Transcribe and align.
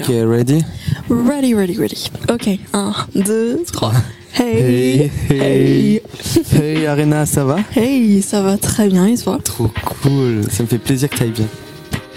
Ok, 0.00 0.06
ready? 0.08 0.64
Ready, 1.08 1.54
ready, 1.54 1.76
ready. 1.76 2.10
Ok, 2.30 2.48
1, 2.72 2.92
2, 3.14 3.64
3. 3.72 3.92
Hey, 4.38 5.10
hey, 5.30 6.02
hey, 6.52 6.86
Arena, 6.86 7.26
ça 7.26 7.44
va? 7.44 7.56
Hey, 7.74 8.22
ça 8.22 8.42
va 8.42 8.56
très 8.56 8.88
bien 8.88 9.06
et 9.06 9.16
toi? 9.16 9.38
Trop 9.42 9.70
cool, 10.02 10.42
ça 10.50 10.62
me 10.62 10.68
fait 10.68 10.78
plaisir 10.78 11.08
que 11.08 11.16
t'ailles 11.16 11.30
bien. 11.30 11.46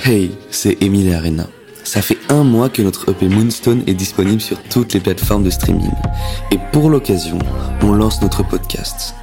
Hey, 0.06 0.32
c'est 0.52 0.82
Emile 0.82 1.08
et 1.08 1.16
Arena. 1.16 1.48
Ça 1.84 2.02
fait 2.02 2.18
un 2.30 2.44
mois 2.44 2.70
que 2.70 2.82
notre 2.82 3.10
EP 3.10 3.28
Moonstone 3.28 3.84
est 3.88 3.96
disponible 3.96 4.42
sur 4.42 4.62
toutes 4.62 4.94
les 4.94 5.00
plateformes 5.00 5.44
de 5.44 5.50
streaming. 5.50 5.92
Et 6.52 6.60
pour 6.72 6.90
l'occasion, 6.90 7.40
on 7.82 7.94
lance 7.94 8.22
notre 8.22 8.48
podcast. 8.48 9.16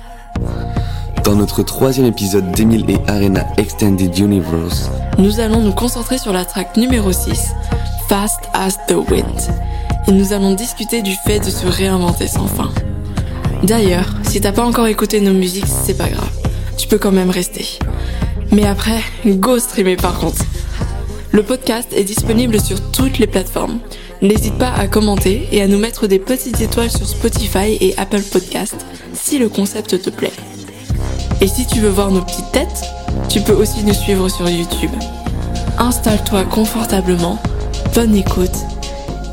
Dans 1.24 1.34
notre 1.34 1.62
troisième 1.62 2.06
épisode 2.06 2.50
d'Emile 2.52 2.84
et 2.88 2.98
Arena 3.06 3.46
Extended 3.58 4.16
Universe, 4.18 4.90
Nous 5.18 5.40
allons 5.40 5.60
nous 5.60 5.72
concentrer 5.72 6.18
sur 6.18 6.32
la 6.32 6.44
track 6.44 6.76
numéro 6.76 7.12
6, 7.12 7.50
Fast 8.08 8.40
as 8.54 8.78
the 8.86 8.94
Wind. 9.10 9.38
Et 10.06 10.12
nous 10.12 10.32
allons 10.32 10.54
discuter 10.54 11.02
du 11.02 11.14
fait 11.26 11.40
de 11.40 11.50
se 11.50 11.66
réinventer 11.66 12.26
sans 12.26 12.46
fin. 12.46 12.70
D'ailleurs, 13.62 14.14
si 14.22 14.40
t'as 14.40 14.52
pas 14.52 14.64
encore 14.64 14.86
écouté 14.86 15.20
nos 15.20 15.34
musiques, 15.34 15.66
c'est 15.66 15.96
pas 15.96 16.08
grave. 16.08 16.30
Tu 16.78 16.88
peux 16.88 16.96
quand 16.96 17.12
même 17.12 17.28
rester. 17.28 17.78
Mais 18.50 18.64
après, 18.64 19.00
go 19.26 19.58
streamer 19.58 19.96
par 19.96 20.18
contre. 20.18 20.42
Le 21.32 21.42
podcast 21.42 21.92
est 21.94 22.04
disponible 22.04 22.60
sur 22.62 22.80
toutes 22.92 23.18
les 23.18 23.26
plateformes. 23.26 23.78
N'hésite 24.22 24.56
pas 24.56 24.72
à 24.72 24.86
commenter 24.86 25.46
et 25.52 25.60
à 25.60 25.68
nous 25.68 25.78
mettre 25.78 26.06
des 26.06 26.18
petites 26.18 26.62
étoiles 26.62 26.90
sur 26.90 27.06
Spotify 27.06 27.76
et 27.80 27.94
Apple 27.98 28.22
Podcast 28.22 28.86
si 29.12 29.38
le 29.38 29.50
concept 29.50 30.00
te 30.00 30.08
plaît. 30.08 30.32
Et 31.42 31.46
si 31.46 31.66
tu 31.66 31.80
veux 31.80 31.90
voir 31.90 32.10
nos 32.10 32.22
petites 32.22 32.50
têtes, 32.52 32.84
tu 33.28 33.42
peux 33.42 33.52
aussi 33.52 33.84
nous 33.84 33.92
suivre 33.92 34.30
sur 34.30 34.48
YouTube. 34.48 34.90
Installe-toi 35.78 36.44
confortablement, 36.44 37.38
bonne 37.98 38.14
écoute 38.14 38.54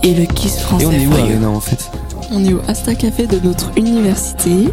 et 0.02 0.16
le 0.16 0.26
kiss 0.26 0.58
français. 0.58 0.86
Et 0.86 0.88
on 0.88 0.92
est 0.92 1.05
où. 1.05 1.14
Arena, 1.14 1.50
en 1.52 1.60
fait 1.60 1.88
On 2.32 2.44
est 2.44 2.52
au 2.52 2.62
Asta 2.68 2.96
Café 2.96 3.27
de 3.27 3.38
notre 3.48 3.70
université 3.77 4.70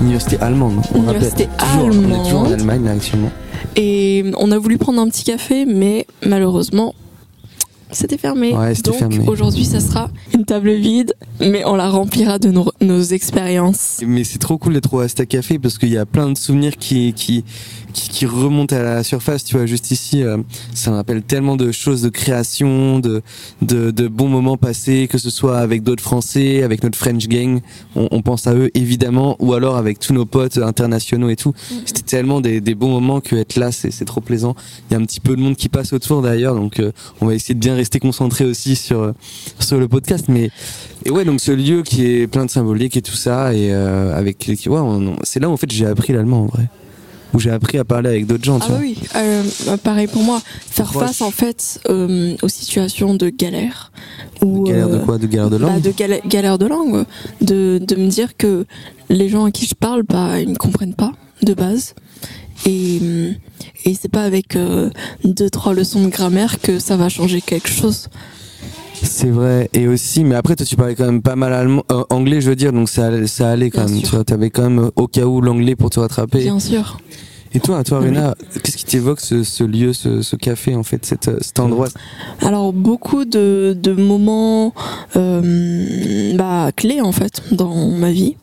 Université 0.00 0.38
allemande, 0.40 0.80
on 0.94 1.02
Université 1.02 1.48
rappelle. 1.58 1.68
Toujours, 1.68 1.88
on 1.88 1.90
est 1.90 2.24
toujours 2.24 2.40
en 2.40 2.44
allemande. 2.44 2.52
Allemagne, 2.52 2.84
là, 2.86 2.92
actuellement. 2.92 3.30
et 3.76 4.24
on 4.38 4.50
a 4.50 4.56
voulu 4.56 4.78
prendre 4.78 4.98
un 4.98 5.08
petit 5.08 5.24
café, 5.24 5.66
mais 5.66 6.06
malheureusement, 6.24 6.94
c'était 7.90 8.16
fermé. 8.16 8.54
Ouais, 8.54 8.72
Donc 8.82 9.28
aujourd'hui, 9.28 9.66
ça 9.66 9.80
sera 9.80 10.10
une 10.32 10.46
table 10.46 10.72
vide, 10.72 11.12
mais 11.38 11.64
on 11.66 11.76
la 11.76 11.90
remplira 11.90 12.38
de 12.38 12.48
nos, 12.48 12.72
nos 12.80 13.02
expériences. 13.02 14.00
Mais 14.06 14.24
c'est 14.24 14.38
trop 14.38 14.56
cool 14.56 14.72
d'être 14.72 14.92
au 14.94 15.00
Asta 15.00 15.26
Café 15.26 15.58
parce 15.58 15.76
qu'il 15.76 15.90
y 15.90 15.98
a 15.98 16.06
plein 16.06 16.30
de 16.30 16.38
souvenirs 16.38 16.76
qui, 16.78 17.12
qui, 17.12 17.44
qui, 17.94 18.08
qui 18.10 18.26
remontent 18.26 18.76
à 18.76 18.82
la 18.82 19.02
surface. 19.02 19.44
Tu 19.44 19.56
vois, 19.56 19.64
juste 19.64 19.90
ici, 19.90 20.22
euh, 20.22 20.36
ça 20.74 20.90
me 20.90 20.96
rappelle 20.96 21.22
tellement 21.22 21.56
de 21.56 21.72
choses 21.72 22.02
de 22.02 22.10
création, 22.10 22.98
de, 22.98 23.22
de, 23.62 23.90
de 23.90 24.08
bons 24.08 24.28
moments 24.28 24.58
passés, 24.58 25.08
que 25.10 25.16
ce 25.16 25.30
soit 25.30 25.58
avec 25.58 25.82
d'autres 25.82 26.02
Français, 26.02 26.62
avec 26.62 26.82
notre 26.82 26.98
French 26.98 27.26
Gang. 27.28 27.60
On, 27.96 28.08
on 28.10 28.20
pense 28.20 28.46
à 28.46 28.54
eux 28.54 28.70
évidemment, 28.74 29.36
ou 29.38 29.54
alors 29.54 29.76
avec 29.76 29.98
tous 29.98 30.12
nos 30.12 30.26
potes 30.26 30.58
internationaux 30.58 31.30
et 31.30 31.36
tout. 31.36 31.54
Mhm. 31.70 31.78
C'était 31.86 32.02
tellement 32.02 32.40
des, 32.42 32.60
des 32.60 32.74
bons 32.74 32.90
moments 32.90 33.20
que 33.20 33.36
être 33.36 33.56
là, 33.56 33.72
c'est 33.72 34.04
trop 34.04 34.20
plaisant. 34.20 34.54
Il 34.90 34.94
y 34.94 34.96
a 34.96 35.00
un 35.00 35.04
petit 35.04 35.20
peu 35.20 35.34
de 35.36 35.40
monde 35.40 35.56
qui 35.56 35.68
passe 35.70 35.92
autour 35.94 36.20
d'ailleurs, 36.20 36.54
donc 36.54 36.80
euh, 36.80 36.92
on 37.20 37.26
va 37.26 37.34
essayer 37.34 37.54
de 37.54 37.60
bien 37.60 37.74
rester 37.76 38.00
concentré 38.00 38.44
aussi 38.44 38.76
sur, 38.76 39.00
euh, 39.00 39.12
sur 39.60 39.78
le 39.78 39.88
podcast. 39.88 40.26
Mais 40.28 40.50
et 41.04 41.10
ouais, 41.10 41.24
donc 41.24 41.40
ce 41.40 41.52
lieu 41.52 41.82
qui 41.82 42.04
est 42.06 42.26
plein 42.26 42.44
de 42.44 42.50
symbolique 42.50 42.96
et 42.96 43.02
tout 43.02 43.14
ça, 43.14 43.54
et 43.54 43.72
euh, 43.72 44.16
avec 44.16 44.38
qui- 44.38 44.68
ouais, 44.68 44.80
c'est 45.22 45.38
là 45.40 45.48
où 45.48 45.52
en 45.52 45.56
fait 45.56 45.70
j'ai 45.70 45.86
appris 45.86 46.12
l'allemand 46.12 46.42
en 46.42 46.46
vrai, 46.46 46.68
où 47.34 47.40
j'ai 47.40 47.50
appris 47.50 47.78
à 47.78 47.84
parler 47.84 48.08
avec 48.08 48.26
d'autres 48.26 48.44
gens. 48.44 48.58
Ah 48.62 48.64
tu 48.64 48.70
vois. 48.70 48.80
oui, 48.80 48.96
euh, 49.16 49.42
bah 49.66 49.76
pareil 49.76 50.06
pour 50.06 50.22
moi. 50.22 50.40
Faire 50.70 50.86
Proche. 50.86 51.06
face 51.06 51.20
en 51.20 51.30
fait 51.30 51.80
euh, 51.88 52.36
aux 52.42 52.48
situations 52.48 53.14
de 53.14 53.28
galère. 53.28 53.92
Ou, 54.42 54.64
Galère 54.64 54.88
de 54.88 54.96
euh, 54.96 54.98
quoi? 55.00 55.18
De 55.18 55.26
galère 55.26 55.50
de 55.50 55.58
bah, 55.58 55.66
langue? 55.72 55.82
de 55.82 55.90
galère, 55.90 56.20
galère 56.26 56.58
de 56.58 56.66
langue, 56.66 57.04
de, 57.40 57.80
de 57.86 57.96
me 57.96 58.08
dire 58.08 58.36
que 58.36 58.66
les 59.08 59.28
gens 59.28 59.44
à 59.44 59.50
qui 59.50 59.66
je 59.66 59.74
parle, 59.74 60.02
bah, 60.02 60.40
ils 60.40 60.48
me 60.48 60.56
comprennent 60.56 60.94
pas 60.94 61.12
de 61.42 61.54
base. 61.54 61.94
Et, 62.66 63.00
et 63.84 63.94
c'est 63.94 64.08
pas 64.10 64.22
avec 64.22 64.56
euh, 64.56 64.90
deux, 65.24 65.50
trois 65.50 65.74
leçons 65.74 66.02
de 66.04 66.08
grammaire 66.08 66.60
que 66.60 66.78
ça 66.78 66.96
va 66.96 67.08
changer 67.08 67.40
quelque 67.40 67.68
chose. 67.68 68.08
C'est 69.02 69.30
vrai. 69.30 69.68
Et 69.74 69.88
aussi, 69.88 70.24
mais 70.24 70.34
après 70.34 70.56
toi 70.56 70.64
tu 70.66 70.76
parlais 70.76 70.94
quand 70.94 71.04
même 71.06 71.22
pas 71.22 71.36
mal 71.36 71.52
allemand, 71.52 71.84
euh, 71.92 72.04
anglais, 72.10 72.40
je 72.40 72.48
veux 72.50 72.56
dire, 72.56 72.72
donc 72.72 72.88
ça, 72.88 73.06
allait- 73.06 73.26
ça 73.26 73.50
allait 73.50 73.70
quand 73.70 73.84
Bien 73.84 73.90
même. 73.94 74.00
sûr. 74.00 74.08
Tu 74.10 74.14
vois, 74.16 74.24
t'avais 74.24 74.50
quand 74.50 74.62
même 74.62 74.78
euh, 74.78 74.90
au 74.96 75.06
cas 75.08 75.24
où 75.26 75.40
l'anglais 75.40 75.76
pour 75.76 75.90
te 75.90 76.00
rattraper. 76.00 76.40
Bien 76.40 76.60
sûr. 76.60 76.98
Et 77.56 77.60
toi, 77.60 77.84
toi, 77.84 78.00
Rena, 78.00 78.34
qu'est-ce 78.64 78.76
qui 78.76 78.84
t'évoque 78.84 79.20
ce, 79.20 79.44
ce 79.44 79.62
lieu, 79.62 79.92
ce, 79.92 80.22
ce 80.22 80.34
café 80.34 80.74
en 80.74 80.82
fait, 80.82 81.04
cet, 81.06 81.28
euh, 81.28 81.38
cet 81.40 81.60
endroit? 81.60 81.86
Alors 82.40 82.72
beaucoup 82.72 83.24
de, 83.24 83.76
de 83.80 83.92
moments 83.92 84.74
euh, 85.16 86.34
bah, 86.36 86.70
clés 86.74 87.00
en 87.00 87.12
fait 87.12 87.42
dans 87.52 87.90
ma 87.90 88.10
vie. 88.10 88.36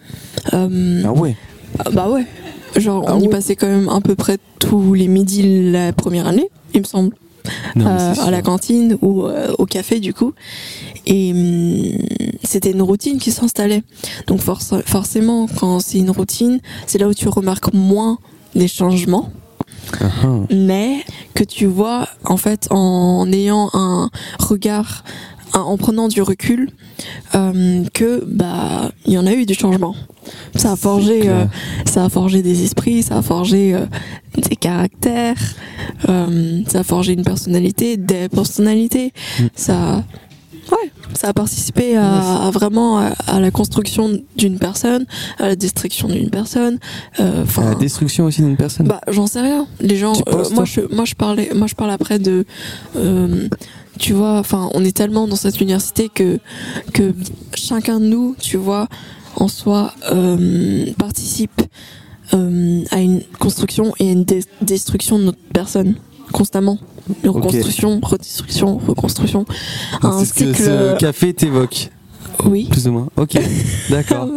Euh, 0.54 1.02
Ah 1.06 1.12
ouais. 1.12 1.36
Ah 1.80 1.90
Bah 1.92 2.10
ouais. 2.10 2.26
Genre, 2.78 3.04
Ah 3.08 3.16
on 3.18 3.20
y 3.20 3.28
passait 3.28 3.58
quand 3.58 3.68
même 3.68 3.90
à 3.90 4.00
peu 4.00 4.16
près 4.16 4.38
tous 4.60 4.94
les 4.94 5.10
midis 5.10 5.72
la 5.72 5.92
première 5.92 6.26
année, 6.28 6.50
il 6.74 6.80
me 6.80 6.86
semble, 6.86 7.14
Non, 7.76 7.88
Euh, 7.88 8.14
à 8.20 8.32
la 8.32 8.42
cantine 8.42 8.98
ou 9.02 9.26
euh, 9.26 9.54
au 9.58 9.66
café 9.66 10.00
du 10.00 10.14
coup. 10.14 10.34
Et 11.06 11.32
hum, 11.32 11.98
c'était 12.44 12.72
une 12.72 12.82
routine 12.82 13.18
qui 13.20 13.32
s'installait. 13.32 13.84
Donc 14.28 14.42
forc- 14.42 14.84
forcément, 14.86 15.48
quand 15.60 15.80
c'est 15.80 15.98
une 16.00 16.12
routine, 16.12 16.60
c'est 16.88 16.98
là 16.98 17.08
où 17.08 17.14
tu 17.14 17.28
remarques 17.28 17.74
moins 17.74 18.18
les 18.54 18.68
changements, 18.68 19.30
ah. 20.02 20.08
mais 20.52 21.04
que 21.34 21.44
tu 21.44 21.66
vois 21.66 22.08
en 22.26 22.38
fait 22.38 22.68
en 22.70 23.32
ayant 23.32 23.70
un 23.74 24.10
regard, 24.40 25.04
en 25.54 25.78
prenant 25.78 26.08
du 26.08 26.22
recul, 26.22 26.70
euh, 27.36 27.84
que 27.94 28.24
bah 28.26 28.92
il 29.06 29.14
y 29.14 29.18
en 29.18 29.26
a 29.26 29.34
eu 29.34 29.46
du 29.46 29.54
changement. 29.54 29.96
Ça 30.56 30.74
a 30.74 30.76
forgé, 30.76 31.30
euh, 31.30 31.46
ça 31.86 32.06
a 32.06 32.10
forgé 32.10 32.42
des 32.42 32.64
esprits, 32.64 33.02
ça 33.04 33.18
a 33.18 33.22
forgé 33.22 33.74
euh, 33.74 33.86
des 34.38 34.56
caractères, 34.56 35.38
euh, 36.10 36.62
ça 36.68 36.80
a 36.80 36.84
forgé 36.84 37.14
une 37.14 37.24
personnalité, 37.24 37.98
des 37.98 38.30
personnalités. 38.30 39.14
Mm. 39.40 39.44
Ça, 39.56 40.04
ouais, 40.72 40.92
ça 41.16 41.30
a 41.30 41.34
participé 41.34 41.98
à, 41.98 42.44
à 42.46 42.52
vraiment 42.52 43.00
à, 43.00 43.14
à 43.28 43.40
la 43.40 43.50
construction 43.52 44.22
d'une 44.38 44.60
personne, 44.60 45.06
à 45.40 45.48
la 45.48 45.56
destruction 45.56 46.08
d'une 46.08 46.30
personne. 46.30 46.78
euh, 47.20 47.42
Enfin, 47.44 47.70
la 47.72 47.76
destruction 47.76 48.26
aussi 48.26 48.42
d'une 48.42 48.58
personne. 48.58 48.88
bah, 48.88 49.02
j'en 49.08 49.26
sais 49.28 49.42
rien. 49.42 49.66
Les 49.80 49.98
gens, 49.98 50.14
euh, 50.28 50.44
moi, 50.54 50.66
je, 50.66 50.82
moi, 50.94 51.06
je 51.06 51.16
parlais, 51.16 51.50
moi, 51.56 51.66
je 51.68 51.76
parle 51.76 51.92
après 51.92 52.20
de, 52.20 52.46
euh, 52.96 53.48
tu 54.00 54.14
vois, 54.14 54.40
enfin, 54.40 54.70
on 54.74 54.84
est 54.84 54.96
tellement 54.96 55.28
dans 55.28 55.36
cette 55.36 55.60
université 55.62 56.10
que, 56.10 56.40
que 56.94 57.14
chacun 57.56 58.00
de 58.00 58.06
nous, 58.06 58.36
tu 58.40 58.58
vois, 58.58 58.88
en 59.36 59.48
soi, 59.48 59.94
euh, 60.12 60.86
participe 60.98 61.62
euh, 62.34 62.84
à 62.92 63.00
une 63.00 63.22
construction 63.40 63.94
et 64.00 64.10
à 64.10 64.12
une 64.12 64.24
dé- 64.24 64.46
destruction 64.62 65.20
de 65.20 65.24
notre 65.26 65.40
personne 65.54 65.96
constamment. 66.32 66.78
Reconstruction, 67.26 68.00
redestruction, 68.02 68.78
reconstruction. 68.78 69.46
C'est 70.20 70.26
ce 70.26 70.34
que 70.34 70.54
ce 70.54 70.98
café 70.98 71.34
t'évoque, 71.34 71.90
Oui. 72.46 72.68
plus 72.70 72.88
ou 72.88 72.92
moins. 72.92 73.08
Ok, 73.18 73.34
d'accord. 73.90 74.28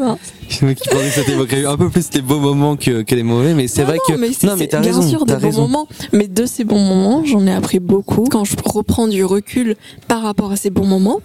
Je 0.49 0.65
me 0.67 0.73
qui 0.75 0.89
pensais 0.89 1.05
que 1.09 1.15
ça 1.15 1.23
t'évoquerait 1.25 1.65
un 1.65 1.77
peu 1.77 1.89
plus 1.91 2.09
les 2.15 2.21
beaux 2.23 2.39
moments 2.39 2.77
que, 2.77 3.03
que 3.03 3.15
les 3.15 3.23
mauvais, 3.23 3.55
mais 3.55 3.67
c'est 3.69 3.83
vrai 3.85 3.97
non, 4.09 4.15
que. 4.15 4.21
mais 4.21 4.29
non, 4.43 4.57
mais 4.57 4.67
t'as 4.67 4.81
bien 4.81 4.93
raison. 4.93 5.09
sûr 5.09 5.25
t'as 5.27 5.37
des 5.37 5.41
bons 5.43 5.47
raison. 5.49 5.63
moments, 5.63 5.89
mais 6.13 6.29
de 6.29 6.47
ces 6.47 6.65
bons 6.65 6.79
moments, 6.81 7.25
j'en 7.25 7.47
ai 7.47 7.53
appris 7.53 7.81
beaucoup. 7.81 8.25
Quand 8.31 8.45
je 8.45 8.57
reprends 8.65 9.09
du 9.09 9.25
recul 9.25 9.77
par 10.09 10.23
rapport 10.23 10.53
à 10.53 10.57
ces 10.57 10.71
bons 10.71 10.87
moments, 10.87 11.21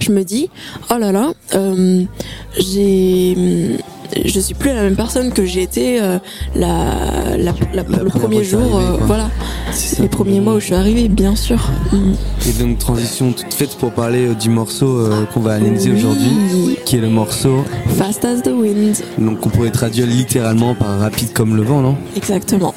je 0.00 0.12
me 0.12 0.22
dis, 0.24 0.50
oh 0.90 0.98
là 0.98 1.12
là, 1.12 1.32
euh, 1.54 2.02
j'ai, 2.58 3.76
je 4.24 4.40
suis 4.40 4.54
plus 4.54 4.70
la 4.70 4.82
même 4.82 4.96
personne 4.96 5.32
que 5.32 5.44
j'ai 5.44 5.62
été 5.62 6.00
euh, 6.00 6.18
la, 6.54 7.36
la- 7.36 7.54
la- 7.74 7.82
La 7.88 8.02
le 8.02 8.10
premier 8.10 8.42
jour, 8.44 8.76
euh, 8.78 8.96
voilà, 9.02 9.30
les 10.00 10.08
premiers 10.08 10.40
mois 10.40 10.54
où 10.54 10.60
je 10.60 10.66
suis 10.66 10.74
arrivée, 10.74 11.08
bien 11.08 11.36
sûr. 11.36 11.58
Mm. 11.92 12.12
Et 12.48 12.52
donc, 12.62 12.78
transition 12.78 13.32
toute 13.32 13.54
faite 13.54 13.76
pour 13.78 13.92
parler 13.92 14.26
euh, 14.28 14.34
du 14.34 14.50
morceau 14.50 15.08
qu'on 15.32 15.40
va 15.40 15.52
analyser 15.54 15.90
Oui. 15.90 15.96
aujourd'hui, 15.98 16.76
qui 16.84 16.96
est 16.96 17.00
le 17.00 17.08
morceau, 17.10 17.64
Fast 17.96 18.24
as 18.24 18.40
the 18.42 18.48
wind, 18.48 18.96
donc 19.18 19.40
qu'on 19.40 19.48
pourrait 19.50 19.70
traduire 19.70 20.06
littéralement 20.06 20.74
par 20.74 20.98
rapide 20.98 21.32
comme 21.32 21.56
le 21.56 21.62
vent, 21.62 21.80
non? 21.80 21.96
Exactement. 22.16 22.74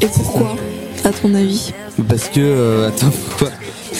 Et 0.00 0.06
pourquoi, 0.06 0.56
à 1.04 1.10
ton 1.10 1.32
avis? 1.34 1.72
Parce 2.08 2.28
que, 2.28 2.86
attends, 2.88 3.10
pourquoi 3.28 3.50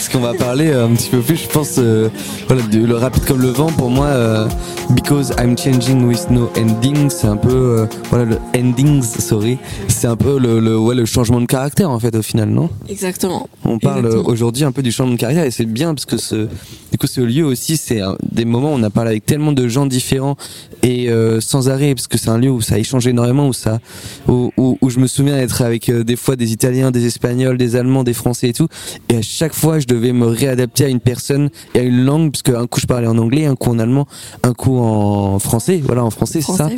Parce 0.03 0.15
qu'on 0.15 0.19
va 0.19 0.33
parler 0.33 0.67
euh, 0.67 0.85
un 0.85 0.93
petit 0.95 1.09
peu 1.09 1.21
plus, 1.21 1.37
je 1.37 1.47
pense, 1.47 1.75
euh, 1.77 2.09
voilà, 2.47 2.61
de 2.63 2.79
le 2.85 2.97
rapide 2.97 3.23
comme 3.23 3.41
le 3.41 3.47
vent. 3.47 3.67
Pour 3.67 3.89
moi, 3.89 4.07
euh, 4.07 4.49
because 4.89 5.31
I'm 5.39 5.57
changing 5.57 6.05
with 6.05 6.29
no 6.29 6.51
ending, 6.57 7.09
c'est 7.09 7.27
un 7.27 7.37
peu, 7.37 7.49
euh, 7.49 7.85
voilà, 8.09 8.25
le 8.25 8.37
endings, 8.53 9.01
sorry, 9.01 9.57
c'est 9.87 10.07
un 10.07 10.17
peu 10.17 10.37
le, 10.37 10.59
le, 10.59 10.77
ouais, 10.77 10.93
le 10.93 11.05
changement 11.05 11.39
de 11.39 11.45
caractère 11.45 11.89
en 11.89 11.99
fait 11.99 12.13
au 12.17 12.21
final, 12.21 12.49
non? 12.49 12.69
Exactement. 12.89 13.47
On 13.63 13.79
parle 13.79 14.07
euh, 14.07 14.21
aujourd'hui 14.23 14.65
un 14.65 14.73
peu 14.73 14.81
du 14.81 14.91
changement 14.91 15.13
de 15.13 15.19
caractère 15.19 15.45
et 15.45 15.51
c'est 15.51 15.63
bien 15.65 15.93
parce 15.93 16.05
que 16.05 16.17
ce, 16.17 16.49
du 16.91 16.97
coup, 16.99 17.07
ce 17.07 17.21
lieu 17.21 17.45
aussi, 17.45 17.77
c'est 17.77 18.01
des 18.29 18.43
moments 18.43 18.73
où 18.73 18.77
on 18.77 18.83
a 18.83 18.89
parlé 18.89 19.11
avec 19.11 19.25
tellement 19.25 19.53
de 19.53 19.69
gens 19.69 19.85
différents 19.85 20.35
et 20.81 21.09
sans 21.39 21.69
arrêt 21.69 21.95
parce 21.95 22.07
que 22.07 22.17
c'est 22.17 22.29
un 22.29 22.37
lieu 22.37 22.51
où 22.51 22.59
ça 22.59 22.75
a 22.75 22.77
échangé 22.77 23.11
énormément, 23.11 23.47
où 23.47 23.53
ça, 23.53 23.79
où, 24.27 24.51
où, 24.57 24.77
où 24.81 24.89
je 24.89 24.99
me 24.99 25.07
souviens 25.07 25.37
d'être 25.37 25.61
avec 25.61 25.89
des 25.89 26.17
fois 26.17 26.35
des 26.35 26.51
Italiens, 26.51 26.91
des 26.91 27.05
Espagnols, 27.05 27.57
des 27.57 27.77
Allemands, 27.77 28.03
des 28.03 28.13
Français 28.13 28.49
et 28.49 28.53
tout, 28.53 28.67
et 29.07 29.15
à 29.15 29.21
chaque 29.21 29.53
fois 29.53 29.79
je 29.79 29.87
devais 29.93 30.13
me 30.13 30.25
réadapter 30.25 30.85
à 30.85 30.87
une 30.87 30.99
personne 30.99 31.49
et 31.73 31.79
à 31.79 31.83
une 31.83 32.03
langue, 32.03 32.31
parce 32.31 32.41
qu'un 32.41 32.67
coup 32.67 32.79
je 32.79 32.87
parlais 32.87 33.07
en 33.07 33.17
anglais, 33.17 33.45
un 33.45 33.55
coup 33.55 33.69
en 33.69 33.79
allemand, 33.79 34.07
un 34.43 34.53
coup 34.53 34.77
en 34.77 35.39
français. 35.39 35.81
Voilà, 35.83 36.03
en 36.03 36.09
français, 36.09 36.41
c'est 36.41 36.53
ça. 36.53 36.69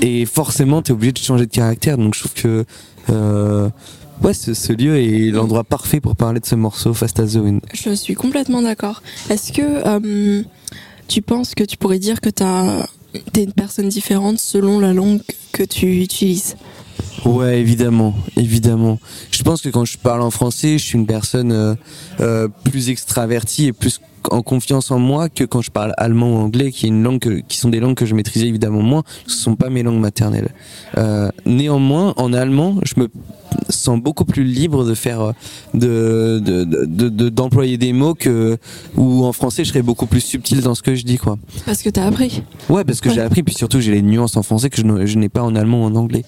Et 0.00 0.26
forcément, 0.26 0.82
tu 0.82 0.92
es 0.92 0.94
obligé 0.94 1.12
de 1.12 1.18
changer 1.18 1.46
de 1.46 1.50
caractère. 1.50 1.98
Donc 1.98 2.14
je 2.14 2.20
trouve 2.20 2.34
que 2.34 2.64
euh, 3.10 3.68
ouais, 4.22 4.34
ce, 4.34 4.72
lieu 4.72 4.96
est 4.96 5.30
l'endroit 5.30 5.64
parfait 5.64 6.00
pour 6.00 6.16
parler 6.16 6.40
de 6.40 6.46
ce 6.46 6.54
morceau 6.54 6.94
Fast 6.94 7.20
as 7.20 7.32
the 7.32 7.36
Wind. 7.36 7.60
Je 7.72 7.90
suis 7.94 8.14
complètement 8.14 8.62
d'accord. 8.62 9.02
Est-ce 9.30 9.52
que 9.52 9.62
euh, 9.62 10.42
tu 11.08 11.22
penses 11.22 11.54
que 11.54 11.64
tu 11.64 11.76
pourrais 11.76 11.98
dire 11.98 12.20
que 12.20 12.30
tu 12.30 12.42
es 12.42 13.44
une 13.44 13.52
personne 13.52 13.88
différente 13.88 14.38
selon 14.38 14.80
la 14.80 14.92
langue 14.92 15.20
que 15.52 15.62
tu 15.62 16.00
utilises? 16.00 16.56
Ouais, 17.24 17.60
évidemment, 17.60 18.14
évidemment. 18.36 18.98
Je 19.30 19.42
pense 19.42 19.62
que 19.62 19.68
quand 19.68 19.84
je 19.84 19.96
parle 19.96 20.22
en 20.22 20.30
français, 20.30 20.78
je 20.78 20.84
suis 20.84 20.98
une 20.98 21.06
personne 21.06 21.52
euh, 21.52 21.74
euh, 22.20 22.48
plus 22.64 22.90
extravertie 22.90 23.66
et 23.66 23.72
plus 23.72 24.00
en 24.30 24.42
confiance 24.42 24.90
en 24.90 24.98
moi 24.98 25.28
que 25.28 25.44
quand 25.44 25.62
je 25.62 25.70
parle 25.70 25.94
allemand 25.96 26.32
ou 26.32 26.36
anglais, 26.36 26.70
qui 26.72 26.86
est 26.86 26.88
une 26.88 27.02
langue 27.02 27.42
qui 27.46 27.58
sont 27.58 27.68
des 27.68 27.80
langues 27.80 27.96
que 27.96 28.06
je 28.06 28.14
maîtrisais 28.14 28.46
évidemment 28.46 28.82
moins. 28.82 29.02
Ce 29.26 29.36
sont 29.36 29.56
pas 29.56 29.70
mes 29.70 29.82
langues 29.82 30.00
maternelles. 30.00 30.50
Euh, 30.98 31.30
néanmoins, 31.46 32.14
en 32.16 32.32
allemand, 32.32 32.78
je 32.84 32.94
me 33.00 33.08
sens 33.74 34.00
beaucoup 34.00 34.24
plus 34.24 34.44
libre 34.44 34.84
de 34.84 34.94
faire 34.94 35.20
euh, 35.20 35.32
de 35.74 37.28
d'employer 37.28 37.76
de, 37.76 37.80
de, 37.82 37.86
des 37.86 37.92
mots 37.92 38.14
que 38.14 38.58
ou 38.96 39.24
en 39.24 39.32
français 39.32 39.64
je 39.64 39.70
serais 39.70 39.82
beaucoup 39.82 40.06
plus 40.06 40.20
subtil 40.20 40.60
dans 40.60 40.74
ce 40.74 40.82
que 40.82 40.94
je 40.94 41.04
dis 41.04 41.18
quoi. 41.18 41.38
Parce 41.66 41.82
que 41.82 41.90
t'as 41.90 42.06
appris. 42.06 42.42
Ouais 42.68 42.84
parce 42.84 43.00
que 43.00 43.10
j'ai 43.10 43.20
appris 43.20 43.42
puis 43.42 43.54
surtout 43.54 43.80
j'ai 43.80 43.92
les 43.92 44.02
nuances 44.02 44.36
en 44.36 44.42
français 44.42 44.70
que 44.70 44.76
je 44.76 45.18
n'ai 45.18 45.28
pas 45.28 45.42
en 45.42 45.54
allemand 45.54 45.82
ou 45.82 45.84
en 45.86 45.94
anglais. 45.94 46.24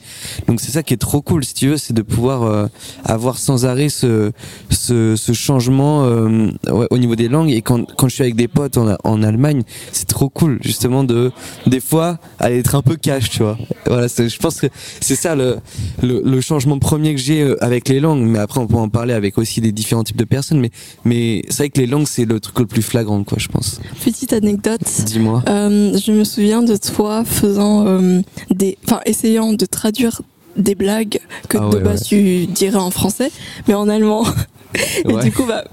Donc 0.48 0.60
c'est 0.60 0.72
ça 0.72 0.82
qui 0.82 0.94
est 0.94 0.98
trop 0.98 1.22
cool 1.22 1.44
si 1.44 1.54
tu 1.54 1.68
veux 1.68 1.76
c'est 1.76 1.94
de 1.94 2.02
pouvoir 2.02 2.42
euh, 2.42 2.66
avoir 3.04 3.38
sans 3.38 3.66
arrêt 3.66 3.88
ce 3.88 4.32
ce, 4.70 5.14
ce 5.16 5.32
changement 5.32 6.04
euh, 6.04 6.50
ouais, 6.70 6.86
au 6.90 6.98
niveau 6.98 7.16
des 7.16 7.28
langues. 7.28 7.50
Et 7.50 7.62
quand 7.62 7.84
quand 7.96 8.08
je 8.08 8.14
suis 8.14 8.22
avec 8.22 8.36
des 8.36 8.48
potes 8.48 8.76
en, 8.78 8.96
en 9.04 9.22
Allemagne 9.22 9.62
c'est 9.92 10.08
trop 10.08 10.28
cool 10.28 10.58
justement 10.62 11.04
de 11.04 11.30
des 11.66 11.80
fois 11.80 12.18
aller 12.38 12.58
être 12.58 12.74
un 12.74 12.82
peu 12.82 12.96
cash 12.96 13.30
tu 13.30 13.42
vois. 13.42 13.58
Voilà 13.86 14.06
je 14.08 14.38
pense 14.38 14.60
que 14.60 14.66
c'est 15.00 15.16
ça 15.16 15.34
le, 15.34 15.58
le 16.02 16.22
le 16.24 16.40
changement 16.40 16.78
premier 16.78 17.14
que 17.14 17.20
j'ai 17.20 17.33
euh, 17.42 17.62
avec 17.62 17.88
les 17.88 18.00
langues, 18.00 18.22
mais 18.22 18.38
après 18.38 18.60
on 18.60 18.66
peut 18.66 18.76
en 18.76 18.88
parler 18.88 19.14
avec 19.14 19.38
aussi 19.38 19.60
des 19.60 19.72
différents 19.72 20.04
types 20.04 20.16
de 20.16 20.24
personnes, 20.24 20.60
mais, 20.60 20.70
mais 21.04 21.42
c'est 21.48 21.58
vrai 21.58 21.70
que 21.70 21.80
les 21.80 21.86
langues 21.86 22.06
c'est 22.06 22.24
le 22.24 22.40
truc 22.40 22.58
le 22.58 22.66
plus 22.66 22.82
flagrant, 22.82 23.22
quoi, 23.24 23.38
je 23.38 23.48
pense. 23.48 23.80
Petite 24.04 24.32
anecdote. 24.32 24.80
Dis-moi. 25.04 25.42
Euh, 25.48 25.96
je 25.96 26.12
me 26.12 26.24
souviens 26.24 26.62
de 26.62 26.76
toi 26.76 27.24
faisant 27.24 27.86
euh, 27.86 28.20
des, 28.50 28.78
enfin 28.86 29.00
essayant 29.06 29.52
de 29.52 29.66
traduire 29.66 30.22
des 30.56 30.74
blagues 30.74 31.18
que 31.48 31.58
ah 31.58 31.68
de 31.72 31.78
base 31.78 32.04
tu 32.04 32.46
dirais 32.46 32.76
en 32.76 32.90
français, 32.90 33.30
mais 33.68 33.74
en 33.74 33.88
allemand. 33.88 34.24
Et 35.08 35.14
du 35.22 35.32
coup, 35.32 35.44
bah, 35.44 35.64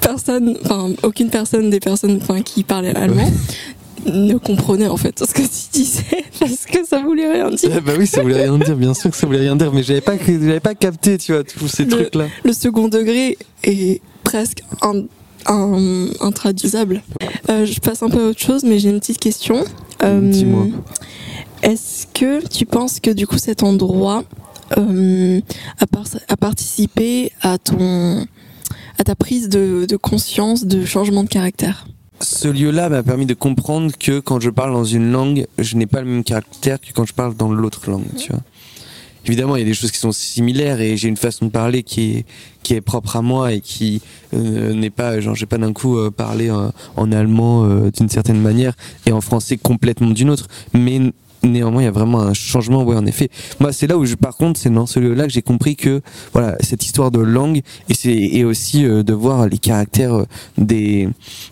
personne, 0.00 0.56
enfin 0.64 0.90
aucune 1.02 1.30
personne 1.30 1.70
des 1.70 1.80
personnes, 1.80 2.20
qui 2.44 2.64
parlaient 2.64 2.96
allemand 2.96 3.30
ne 4.06 4.36
comprenait 4.36 4.88
en 4.88 4.96
fait 4.96 5.18
ce 5.18 5.32
que 5.32 5.42
tu 5.42 5.70
disais 5.72 6.24
parce 6.40 6.64
que 6.66 6.84
ça 6.84 7.00
voulait 7.02 7.30
rien 7.30 7.50
dire. 7.50 7.82
Bah 7.82 7.92
oui, 7.98 8.06
ça 8.06 8.22
voulait 8.22 8.42
rien 8.42 8.58
dire, 8.58 8.76
bien 8.76 8.94
sûr 8.94 9.10
que 9.10 9.16
ça 9.16 9.26
voulait 9.26 9.40
rien 9.40 9.56
dire, 9.56 9.72
mais 9.72 9.82
j'avais 9.82 10.00
pas, 10.00 10.16
j'avais 10.18 10.60
pas 10.60 10.74
capté, 10.74 11.18
tu 11.18 11.32
vois, 11.32 11.44
tous 11.44 11.68
ces 11.68 11.86
trucs-là. 11.86 12.26
Le 12.44 12.52
second 12.52 12.88
degré 12.88 13.38
est 13.64 14.00
presque 14.24 14.62
un, 14.82 15.04
un, 15.46 16.08
intraduisable. 16.20 17.02
Euh, 17.48 17.66
je 17.66 17.80
passe 17.80 18.02
un 18.02 18.08
peu 18.08 18.24
à 18.24 18.28
autre 18.28 18.40
chose, 18.40 18.64
mais 18.64 18.78
j'ai 18.78 18.90
une 18.90 19.00
petite 19.00 19.18
question. 19.18 19.64
Euh, 20.02 20.30
Dis-moi. 20.30 20.66
Est-ce 21.62 22.06
que 22.08 22.46
tu 22.48 22.66
penses 22.66 22.98
que 22.98 23.10
du 23.10 23.26
coup 23.26 23.38
cet 23.38 23.62
endroit 23.62 24.24
euh, 24.78 25.40
a, 25.80 25.84
a, 26.28 26.36
participé 26.36 27.30
à 27.40 27.58
ton 27.58 28.26
à 28.98 29.04
ta 29.04 29.14
prise 29.14 29.48
de, 29.48 29.86
de 29.88 29.96
conscience 29.96 30.64
de 30.64 30.84
changement 30.84 31.22
de 31.22 31.28
caractère? 31.28 31.86
Ce 32.20 32.48
lieu-là 32.48 32.88
m'a 32.88 33.02
permis 33.02 33.26
de 33.26 33.34
comprendre 33.34 33.92
que 33.98 34.20
quand 34.20 34.40
je 34.40 34.50
parle 34.50 34.72
dans 34.72 34.84
une 34.84 35.10
langue, 35.10 35.46
je 35.58 35.76
n'ai 35.76 35.86
pas 35.86 36.00
le 36.00 36.08
même 36.08 36.24
caractère 36.24 36.80
que 36.80 36.92
quand 36.92 37.04
je 37.04 37.14
parle 37.14 37.34
dans 37.34 37.52
l'autre 37.52 37.90
langue, 37.90 38.06
tu 38.16 38.30
vois. 38.30 38.40
Évidemment, 39.24 39.54
il 39.54 39.60
y 39.60 39.62
a 39.62 39.66
des 39.66 39.74
choses 39.74 39.92
qui 39.92 39.98
sont 39.98 40.10
similaires 40.10 40.80
et 40.80 40.96
j'ai 40.96 41.08
une 41.08 41.16
façon 41.16 41.46
de 41.46 41.50
parler 41.50 41.84
qui 41.84 42.16
est 42.16 42.24
qui 42.64 42.74
est 42.74 42.80
propre 42.80 43.16
à 43.16 43.22
moi 43.22 43.52
et 43.52 43.60
qui 43.60 44.02
euh, 44.34 44.72
n'est 44.74 44.90
pas 44.90 45.20
genre 45.20 45.34
j'ai 45.34 45.46
pas 45.46 45.58
d'un 45.58 45.72
coup 45.72 45.96
euh, 45.96 46.10
parlé 46.10 46.50
euh, 46.50 46.70
en 46.96 47.12
allemand 47.12 47.66
d'une 47.90 48.08
certaine 48.08 48.40
manière 48.40 48.74
et 49.06 49.12
en 49.12 49.20
français 49.20 49.56
complètement 49.56 50.10
d'une 50.10 50.30
autre, 50.30 50.48
mais 50.72 51.00
néanmoins 51.42 51.82
il 51.82 51.84
y 51.86 51.88
a 51.88 51.92
vraiment 51.92 52.20
un 52.20 52.34
changement 52.34 52.82
ouais 52.84 52.96
en 52.96 53.06
effet. 53.06 53.28
Moi 53.60 53.72
c'est 53.72 53.86
là 53.86 53.96
où 53.96 54.04
je 54.04 54.14
par 54.14 54.36
contre 54.36 54.58
c'est 54.60 54.70
dans 54.70 54.86
ce 54.86 55.00
lieu 55.00 55.14
là 55.14 55.24
que 55.24 55.32
j'ai 55.32 55.42
compris 55.42 55.76
que 55.76 56.00
voilà 56.32 56.56
cette 56.60 56.84
histoire 56.84 57.10
de 57.10 57.20
langue 57.20 57.62
et 57.88 57.94
c'est 57.94 58.14
et 58.14 58.44
aussi 58.44 58.84
euh, 58.84 59.02
de 59.02 59.12
voir 59.12 59.48
les 59.48 59.58
caractères 59.58 60.14
euh, 60.14 60.26
des, 60.58 61.08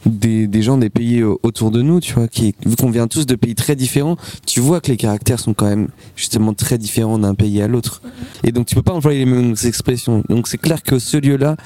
des, 0.06 0.46
des 0.46 0.62
gens 0.62 0.78
des 0.78 0.90
pays 0.90 1.20
euh, 1.20 1.34
autour 1.42 1.70
de 1.70 1.82
nous 1.82 2.00
tu 2.00 2.14
vois 2.14 2.28
qui 2.28 2.54
vu 2.64 2.76
qu'on 2.76 2.90
vient 2.90 3.08
tous 3.08 3.26
de 3.26 3.34
pays 3.34 3.54
très 3.54 3.76
différents 3.76 4.16
tu 4.46 4.60
vois 4.60 4.80
que 4.80 4.90
les 4.90 4.96
caractères 4.96 5.40
sont 5.40 5.54
quand 5.54 5.66
même 5.66 5.88
justement 6.16 6.54
très 6.54 6.78
différents 6.78 7.18
d'un 7.18 7.34
pays 7.34 7.62
à 7.62 7.68
l'autre. 7.68 8.02
Et 8.44 8.52
donc 8.52 8.66
tu 8.66 8.74
peux 8.74 8.82
pas 8.82 8.92
employer 8.92 9.20
les 9.20 9.30
mêmes 9.30 9.54
expressions. 9.64 10.22
Donc 10.28 10.48
c'est 10.48 10.58
clair 10.58 10.82
que 10.82 10.98
ce 10.98 11.16
lieu 11.16 11.36
là 11.36 11.56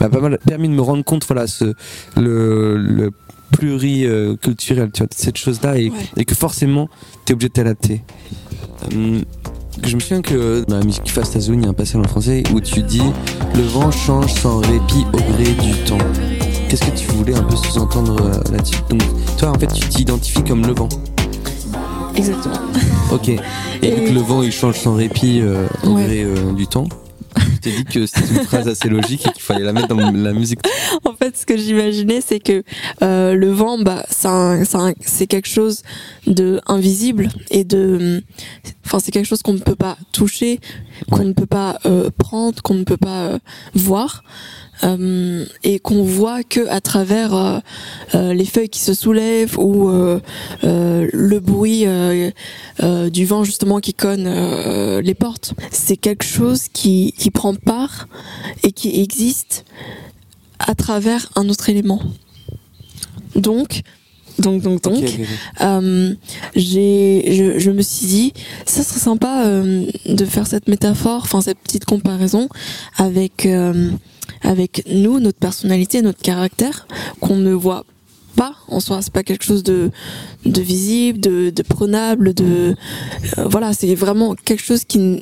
m'a 0.00 0.08
pas 0.08 0.20
mal 0.20 0.38
permis 0.46 0.68
de 0.68 0.74
me 0.74 0.82
rendre 0.82 1.04
compte 1.04 1.24
voilà 1.26 1.46
ce 1.46 1.74
le, 2.16 2.76
le 2.76 3.10
pluriculturel, 3.52 4.90
tu 4.92 5.02
vois, 5.02 5.08
cette 5.14 5.36
chose-là, 5.36 5.78
et, 5.78 5.92
et, 6.16 6.24
que 6.24 6.34
forcément, 6.34 6.88
tu 7.24 7.32
es 7.32 7.34
obligé 7.34 7.48
de 7.48 7.52
t'adapter. 7.52 8.02
Euh, 8.92 9.20
je 9.84 9.94
me 9.94 10.00
souviens 10.00 10.22
que 10.22 10.64
dans 10.66 10.78
la 10.78 10.84
musique 10.84 11.10
Fast 11.10 11.36
as 11.36 11.46
il 11.46 11.62
y 11.62 11.66
a 11.66 11.68
un 11.68 11.72
passage 11.72 12.00
en 12.00 12.08
français 12.08 12.42
où 12.52 12.60
tu 12.60 12.82
dis 12.82 13.02
Le 13.54 13.62
vent 13.62 13.90
change 13.90 14.32
sans 14.34 14.58
répit 14.58 15.06
au 15.12 15.18
gré 15.18 15.52
du 15.62 15.72
temps. 15.84 15.98
Qu'est-ce 16.68 16.84
que 16.84 16.96
tu 16.96 17.06
voulais 17.08 17.34
un 17.34 17.42
peu 17.42 17.56
sous-entendre 17.56 18.20
euh, 18.20 18.52
là-dessus? 18.52 18.80
Donc, 18.90 19.02
toi, 19.38 19.50
en 19.50 19.58
fait, 19.58 19.68
tu 19.68 19.88
t'identifies 19.88 20.44
comme 20.44 20.66
le 20.66 20.74
vent. 20.74 20.88
Exactement. 22.14 22.56
Ok. 23.12 23.28
Et, 23.28 23.38
vu 23.94 24.08
que 24.08 24.12
le 24.12 24.20
vent 24.20 24.42
il 24.42 24.52
change 24.52 24.78
sans 24.80 24.94
répit 24.94 25.40
euh, 25.40 25.66
au 25.84 25.94
gré 25.94 26.26
du 26.54 26.66
temps, 26.66 26.88
t'ai 27.60 27.72
dit 27.72 27.84
que 27.84 28.06
c'était 28.06 28.34
une 28.34 28.44
phrase 28.44 28.68
assez 28.68 28.88
logique 28.88 29.26
et 29.26 29.32
qu'il 29.32 29.42
fallait 29.42 29.64
la 29.64 29.72
mettre 29.72 29.88
dans 29.88 29.96
la 29.96 30.32
musique. 30.32 30.60
En 31.04 31.14
fait, 31.14 31.36
ce 31.36 31.46
que 31.46 31.56
j'imaginais, 31.56 32.20
c'est 32.20 32.40
que 32.40 32.62
euh, 33.02 33.34
le 33.34 33.50
vent, 33.50 33.78
bah, 33.78 34.04
c'est 34.08 35.26
quelque 35.26 35.48
chose 35.48 35.82
de 36.26 36.60
invisible 36.66 37.28
et 37.50 37.64
de, 37.64 38.22
enfin, 38.84 38.98
c'est 38.98 39.10
quelque 39.10 39.26
chose 39.26 39.42
qu'on 39.42 39.54
ne 39.54 39.58
peut 39.58 39.76
pas 39.76 39.96
toucher, 40.12 40.60
qu'on 41.10 41.24
ne 41.24 41.32
peut 41.32 41.46
pas 41.46 41.78
euh, 41.86 42.10
prendre, 42.16 42.60
qu'on 42.62 42.74
ne 42.74 42.84
peut 42.84 42.96
pas 42.96 43.26
euh, 43.26 43.38
voir. 43.74 44.24
Euh, 44.84 45.44
et 45.64 45.80
qu'on 45.80 46.04
voit 46.04 46.44
que 46.44 46.68
à 46.68 46.80
travers 46.80 47.34
euh, 47.34 47.58
euh, 48.14 48.32
les 48.32 48.44
feuilles 48.44 48.68
qui 48.68 48.80
se 48.80 48.94
soulèvent 48.94 49.58
ou 49.58 49.88
le 50.62 51.38
bruit 51.40 51.86
du 53.10 53.26
vent 53.26 53.44
justement 53.44 53.80
qui 53.80 53.94
conne 53.94 55.00
les 55.00 55.14
portes. 55.14 55.54
C'est 55.70 55.96
quelque 55.96 56.24
chose 56.24 56.68
qui, 56.72 57.14
qui 57.18 57.30
prend 57.30 57.54
part 57.54 58.08
et 58.62 58.72
qui 58.72 59.00
existe 59.00 59.64
à 60.58 60.74
travers 60.74 61.30
un 61.36 61.48
autre 61.48 61.68
élément. 61.68 62.00
Donc, 63.34 63.82
donc, 64.38 64.62
donc, 64.62 64.82
donc, 64.82 65.04
j'ai, 66.54 67.32
je, 67.32 67.58
je, 67.58 67.70
me 67.70 67.82
suis 67.82 68.06
dit, 68.06 68.32
ça 68.66 68.82
serait 68.82 69.00
sympa 69.00 69.44
de 69.44 70.24
faire 70.24 70.46
cette 70.46 70.68
métaphore, 70.68 71.22
enfin 71.24 71.40
cette 71.40 71.58
petite 71.58 71.84
comparaison 71.84 72.48
avec 72.96 73.46
avec 74.42 74.84
nous, 74.88 75.20
notre 75.20 75.38
personnalité, 75.38 76.02
notre 76.02 76.22
caractère, 76.22 76.86
qu'on 77.20 77.36
ne 77.36 77.52
voit 77.52 77.84
pas 78.36 78.54
en 78.68 78.80
soi. 78.80 79.02
C'est 79.02 79.12
pas 79.12 79.22
quelque 79.22 79.44
chose 79.44 79.62
de, 79.62 79.90
de 80.44 80.60
visible, 80.60 81.20
de, 81.20 81.50
de 81.50 81.62
prenable, 81.62 82.34
de 82.34 82.74
euh, 83.38 83.44
voilà, 83.44 83.72
c'est 83.72 83.94
vraiment 83.94 84.34
quelque 84.34 84.62
chose 84.62 84.84
qui 84.84 85.20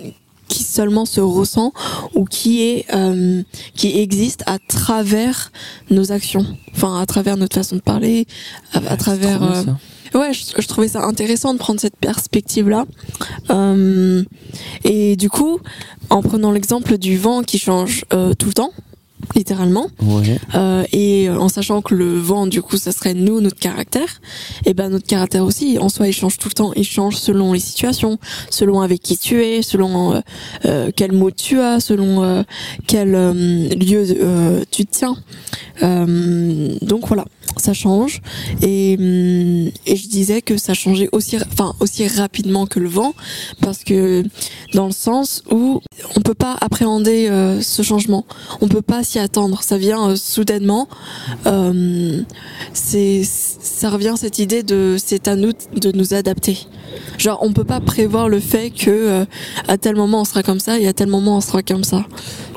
qui 0.48 0.62
seulement 0.64 1.06
se 1.06 1.20
ressent 1.20 1.72
ou 2.14 2.24
qui 2.24 2.62
est 2.62 2.86
euh, 2.94 3.42
qui 3.74 3.98
existe 3.98 4.42
à 4.46 4.58
travers 4.58 5.52
nos 5.90 6.12
actions. 6.12 6.46
Enfin 6.74 7.00
à 7.00 7.06
travers 7.06 7.36
notre 7.36 7.54
façon 7.54 7.76
de 7.76 7.80
parler 7.80 8.26
à, 8.72 8.96
travers 8.96 9.42
euh, 9.42 9.62
ouais 10.14 10.32
je, 10.32 10.60
je, 10.60 10.68
trouvais 10.68 10.88
ça 10.88 11.04
intéressant 11.04 11.54
de 11.54 11.58
prendre 11.58 11.80
cette 11.80 11.96
perspective 11.96 12.68
là 12.68 12.84
euh, 13.50 14.22
et 14.84 15.16
du 15.16 15.30
coup 15.30 15.60
en 16.10 16.22
prenant 16.22 16.52
l'exemple 16.52 16.98
du 16.98 17.16
vent 17.16 17.42
qui 17.42 17.58
change 17.58 18.04
euh, 18.12 18.34
tout 18.34 18.46
le 18.46 18.54
temps 18.54 18.72
littéralement. 19.34 19.88
Euh, 20.54 20.84
et 20.92 21.28
en 21.30 21.48
sachant 21.48 21.82
que 21.82 21.94
le 21.94 22.18
vent, 22.18 22.46
du 22.46 22.62
coup, 22.62 22.76
ça 22.76 22.92
serait 22.92 23.14
nous, 23.14 23.40
notre 23.40 23.58
caractère. 23.58 24.20
Et 24.64 24.74
ben 24.74 24.90
notre 24.90 25.06
caractère 25.06 25.44
aussi, 25.44 25.78
en 25.78 25.88
soi, 25.88 26.08
il 26.08 26.12
change 26.12 26.38
tout 26.38 26.48
le 26.48 26.54
temps. 26.54 26.72
Il 26.76 26.84
change 26.84 27.16
selon 27.16 27.52
les 27.52 27.60
situations, 27.60 28.18
selon 28.50 28.80
avec 28.80 29.00
qui 29.00 29.16
tu 29.18 29.42
es, 29.42 29.62
selon 29.62 30.14
euh, 30.14 30.20
euh 30.64 30.90
quel 30.94 31.12
mot 31.12 31.30
tu 31.30 31.60
as, 31.60 31.80
selon 31.80 32.22
euh, 32.22 32.42
quel 32.86 33.14
euh, 33.14 33.68
lieu 33.70 34.64
tu 34.70 34.86
tiens. 34.86 35.16
donc 35.80 37.06
voilà. 37.06 37.24
Ça 37.56 37.72
change. 37.72 38.20
Et, 38.62 38.96
hum, 38.98 39.70
et 39.86 39.96
je 39.96 40.08
disais 40.08 40.42
que 40.42 40.56
ça 40.56 40.74
changeait 40.74 41.08
aussi, 41.12 41.36
enfin, 41.52 41.74
aussi 41.80 42.06
rapidement 42.06 42.66
que 42.66 42.80
le 42.80 42.88
vent, 42.88 43.14
parce 43.60 43.84
que 43.84 44.24
dans 44.74 44.86
le 44.86 44.92
sens 44.92 45.42
où 45.50 45.80
on 46.16 46.20
peut 46.20 46.34
pas 46.34 46.56
appréhender 46.60 47.28
euh, 47.28 47.60
ce 47.60 47.82
changement, 47.82 48.26
on 48.60 48.68
peut 48.68 48.82
pas 48.82 49.02
s'y 49.02 49.18
attendre. 49.18 49.62
Ça 49.62 49.78
vient 49.78 50.10
euh, 50.10 50.16
soudainement. 50.16 50.88
Euh, 51.46 52.22
c'est, 52.72 53.22
ça 53.24 53.90
revient 53.90 54.14
cette 54.16 54.38
idée 54.38 54.62
de 54.62 54.96
c'est 54.98 55.28
à 55.28 55.36
nous 55.36 55.52
de 55.74 55.92
nous 55.92 56.14
adapter. 56.14 56.58
Genre, 57.18 57.38
on 57.42 57.52
peut 57.52 57.64
pas 57.64 57.80
prévoir 57.80 58.28
le 58.28 58.40
fait 58.40 58.70
que 58.70 58.90
euh, 58.90 59.24
à 59.68 59.78
tel 59.78 59.96
moment 59.96 60.20
on 60.20 60.24
sera 60.24 60.42
comme 60.42 60.60
ça 60.60 60.78
et 60.78 60.86
à 60.86 60.92
tel 60.92 61.08
moment 61.08 61.36
on 61.36 61.40
sera 61.40 61.62
comme 61.62 61.84
ça. 61.84 62.04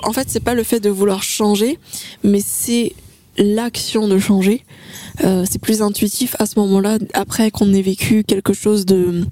En 0.04 0.14
fait, 0.14 0.30
c'est 0.30 0.44
pas 0.44 0.54
le 0.54 0.64
fait 0.64 0.80
de 0.80 0.90
vouloir 0.90 1.24
changer, 1.24 1.78
mais 2.24 2.42
c'est 2.44 2.94
l'action 3.40 4.08
de 4.08 4.20
changer. 4.20 4.64
Euh, 5.24 5.46
c'est 5.50 5.60
plus 5.60 5.82
intuitif 5.82 6.36
à 6.40 6.46
ce 6.46 6.60
moment-là, 6.60 6.98
après 7.14 7.52
qu'on 7.52 7.74
ait 7.74 7.82
vécu 7.82 8.24
quelque 8.24 8.54
chose 8.54 8.86
de 8.86 9.24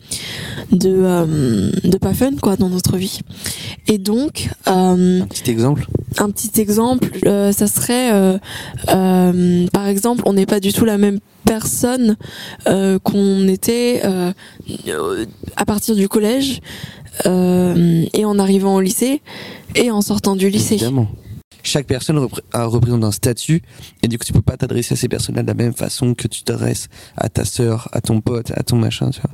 de 0.72 0.90
euh, 0.90 1.72
de 1.84 1.98
pas 1.98 2.14
fun 2.14 2.32
quoi 2.42 2.56
dans 2.56 2.70
notre 2.70 2.98
vie. 2.98 3.20
Et 3.88 3.98
donc, 3.98 4.50
euh, 4.68 5.22
Un 5.22 5.26
petit 5.28 5.52
exemple 5.52 5.88
un 6.20 6.32
petit 6.32 6.60
exemple, 6.60 7.20
ça 7.24 7.68
serait, 7.68 8.40
par 8.88 9.88
exemple, 9.88 10.24
on 10.26 10.34
n'est 10.34 10.48
pas 10.48 10.60
du 10.60 10.74
tout 10.74 10.84
la 10.84 10.98
même 10.98 11.20
personne 11.46 12.16
qu'on 12.66 13.48
était 13.48 14.02
à 15.56 15.66
partir 15.66 15.96
du 15.96 16.10
collège 16.10 16.62
et 17.24 18.26
en 18.26 18.40
arrivant 18.40 18.76
au 18.76 18.82
lycée 18.82 19.22
et 19.76 19.92
en 19.92 20.02
sortant 20.02 20.36
du 20.36 20.50
lycée. 20.50 20.76
Évidemment. 20.76 21.08
Chaque 21.64 21.86
personne 21.88 22.18
repré- 22.18 22.42
a- 22.54 22.66
représente 22.66 23.04
un 23.04 23.12
statut 23.12 23.62
et 24.04 24.08
du 24.08 24.18
coup 24.18 24.24
tu 24.26 24.34
peux 24.34 24.42
pas 24.42 24.56
t'adresser 24.58 24.94
à 24.94 24.98
ces 24.98 25.08
personnes-là 25.10 25.42
de 25.44 25.48
la 25.48 25.54
même 25.54 25.74
façon 25.74 26.14
que 26.14 26.28
tu 26.28 26.44
t'adresses 26.44 26.88
à 27.18 27.30
ta 27.30 27.44
sœur, 27.46 27.90
à 27.92 28.00
ton 28.02 28.22
pote, 28.22 28.52
à 28.56 28.64
ton 28.64 28.78
machin, 28.78 29.10
tu 29.10 29.20
vois. 29.22 29.32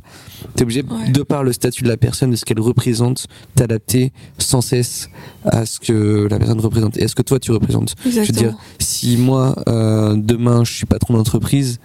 T'es 0.55 0.63
obligé, 0.63 0.83
Ouais. 0.83 1.09
de 1.11 1.21
par 1.23 1.43
le 1.43 1.53
statut 1.53 1.83
de 1.83 1.89
la 1.89 1.97
personne, 1.97 2.31
de 2.31 2.35
ce 2.35 2.45
qu'elle 2.45 2.59
représente, 2.59 3.27
t'adapter 3.55 4.11
sans 4.37 4.61
cesse 4.61 5.09
à 5.45 5.65
ce 5.65 5.79
que 5.79 6.27
la 6.29 6.39
personne 6.39 6.59
représente 6.59 6.97
et 6.97 7.03
à 7.03 7.07
ce 7.07 7.15
que 7.15 7.21
toi 7.21 7.39
tu 7.39 7.51
représentes. 7.51 7.95
Je 8.05 8.09
veux 8.09 8.19
Exactement. 8.19 8.51
dire, 8.51 8.57
si 8.79 9.17
moi, 9.17 9.55
euh, 9.67 10.15
demain, 10.17 10.63
je 10.63 10.73
suis 10.73 10.85
patron 10.85 11.13
d'entreprise, 11.15 11.79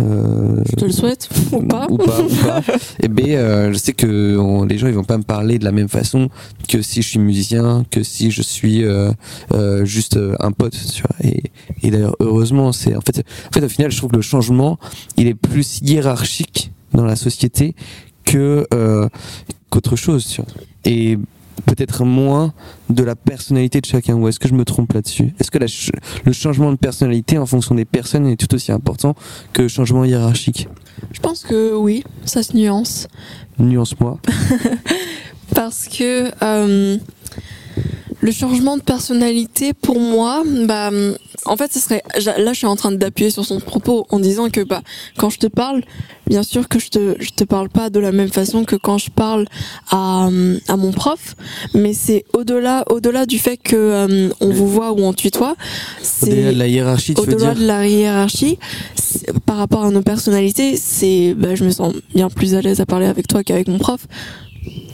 euh, 0.00 0.62
Je 0.70 0.76
te 0.76 0.84
le 0.84 0.92
souhaite 0.92 1.28
ou 1.52 1.62
pas. 1.62 1.86
ou 1.88 1.96
pas, 1.96 2.20
ou 2.20 2.28
pas, 2.44 2.60
eh 3.02 3.08
ben, 3.08 3.24
euh, 3.30 3.72
je 3.72 3.78
sais 3.78 3.92
que 3.92 4.36
on- 4.36 4.64
les 4.64 4.76
gens 4.78 4.86
ils 4.86 4.94
vont 4.94 5.04
pas 5.04 5.16
me 5.18 5.22
parler 5.22 5.58
de 5.58 5.64
la 5.64 5.72
même 5.72 5.88
façon 5.88 6.28
que 6.68 6.82
si 6.82 7.00
je 7.02 7.08
suis 7.08 7.18
musicien, 7.18 7.84
que 7.90 8.02
si 8.02 8.30
je 8.30 8.42
suis 8.42 8.84
euh, 8.84 9.10
euh, 9.54 9.84
juste 9.84 10.16
euh, 10.16 10.34
un 10.40 10.52
pote, 10.52 10.76
tu 10.94 11.02
vois. 11.02 11.16
Et, 11.30 11.42
et 11.82 11.90
d'ailleurs, 11.90 12.16
heureusement, 12.20 12.72
c'est 12.72 12.94
en 12.94 13.00
fait, 13.00 13.18
en 13.20 13.52
fait, 13.52 13.64
au 13.64 13.68
final, 13.68 13.90
je 13.90 13.96
trouve 13.96 14.10
que 14.10 14.16
le 14.16 14.22
changement, 14.22 14.78
il 15.16 15.26
est 15.26 15.34
plus 15.34 15.80
hiérarchique 15.82 16.70
dans 16.92 17.04
la 17.04 17.16
société 17.16 17.74
que 18.24 18.66
euh, 18.74 19.08
qu'autre 19.70 19.96
chose, 19.96 20.26
tu 20.26 20.42
vois. 20.42 20.50
Et 20.84 21.18
peut-être 21.66 22.04
moins 22.04 22.52
de 22.90 23.02
la 23.02 23.14
personnalité 23.16 23.80
de 23.80 23.86
chacun. 23.86 24.14
Ou 24.14 24.28
est-ce 24.28 24.38
que 24.40 24.48
je 24.48 24.54
me 24.54 24.64
trompe 24.64 24.92
là-dessus? 24.92 25.34
Est-ce 25.40 25.50
que 25.50 25.58
la 25.58 25.68
ch- 25.68 25.90
le 26.24 26.32
changement 26.32 26.70
de 26.72 26.76
personnalité 26.76 27.38
en 27.38 27.46
fonction 27.46 27.74
des 27.74 27.84
personnes 27.84 28.26
est 28.26 28.36
tout 28.36 28.54
aussi 28.54 28.72
important 28.72 29.14
que 29.52 29.62
le 29.62 29.68
changement 29.68 30.04
hiérarchique? 30.04 30.68
Je 31.12 31.20
pense 31.20 31.42
que 31.44 31.74
oui, 31.74 32.04
ça 32.24 32.42
se 32.42 32.56
nuance. 32.56 33.08
Nuance-moi. 33.58 34.18
parce 35.54 35.88
que 35.88 36.30
euh, 36.42 36.98
le 38.20 38.32
changement 38.32 38.76
de 38.76 38.82
personnalité 38.82 39.72
pour 39.74 40.00
moi 40.00 40.42
bah 40.64 40.90
en 41.44 41.56
fait 41.56 41.72
ce 41.72 41.78
serait 41.78 42.02
là 42.24 42.52
je 42.52 42.58
suis 42.58 42.66
en 42.66 42.76
train 42.76 42.92
d'appuyer 42.92 43.30
sur 43.30 43.44
son 43.44 43.60
propos 43.60 44.06
en 44.10 44.18
disant 44.18 44.50
que 44.50 44.62
bah 44.62 44.82
quand 45.16 45.30
je 45.30 45.38
te 45.38 45.46
parle 45.46 45.82
bien 46.26 46.42
sûr 46.42 46.68
que 46.68 46.78
je 46.78 46.88
te 46.88 47.16
je 47.20 47.30
te 47.30 47.44
parle 47.44 47.68
pas 47.68 47.90
de 47.90 48.00
la 48.00 48.12
même 48.12 48.30
façon 48.30 48.64
que 48.64 48.76
quand 48.76 48.98
je 48.98 49.10
parle 49.10 49.46
à 49.90 50.28
à 50.68 50.76
mon 50.76 50.92
prof 50.92 51.36
mais 51.74 51.92
c'est 51.92 52.24
au-delà 52.34 52.84
au-delà 52.90 53.24
du 53.26 53.38
fait 53.38 53.56
que 53.56 53.76
euh, 53.76 54.28
on 54.40 54.50
vous 54.50 54.68
voit 54.68 54.92
ou 54.92 55.00
on 55.00 55.12
tutoie 55.12 55.52
Au-delà 55.52 56.02
c'est 56.02 56.52
de 56.52 56.58
la 56.58 56.66
hiérarchie, 56.66 57.14
au-delà 57.16 57.54
de 57.54 57.66
la 57.66 57.86
hiérarchie, 57.86 58.58
par 59.46 59.56
rapport 59.56 59.84
à 59.84 59.90
nos 59.90 60.02
personnalités, 60.02 60.76
c'est, 60.76 61.34
bah, 61.34 61.54
je 61.54 61.64
me 61.64 61.70
sens 61.70 61.94
bien 62.14 62.30
plus 62.30 62.54
à 62.54 62.60
l'aise 62.60 62.80
à 62.80 62.86
parler 62.86 63.06
avec 63.06 63.26
toi 63.26 63.42
qu'avec 63.42 63.68
mon 63.68 63.78
prof, 63.78 64.06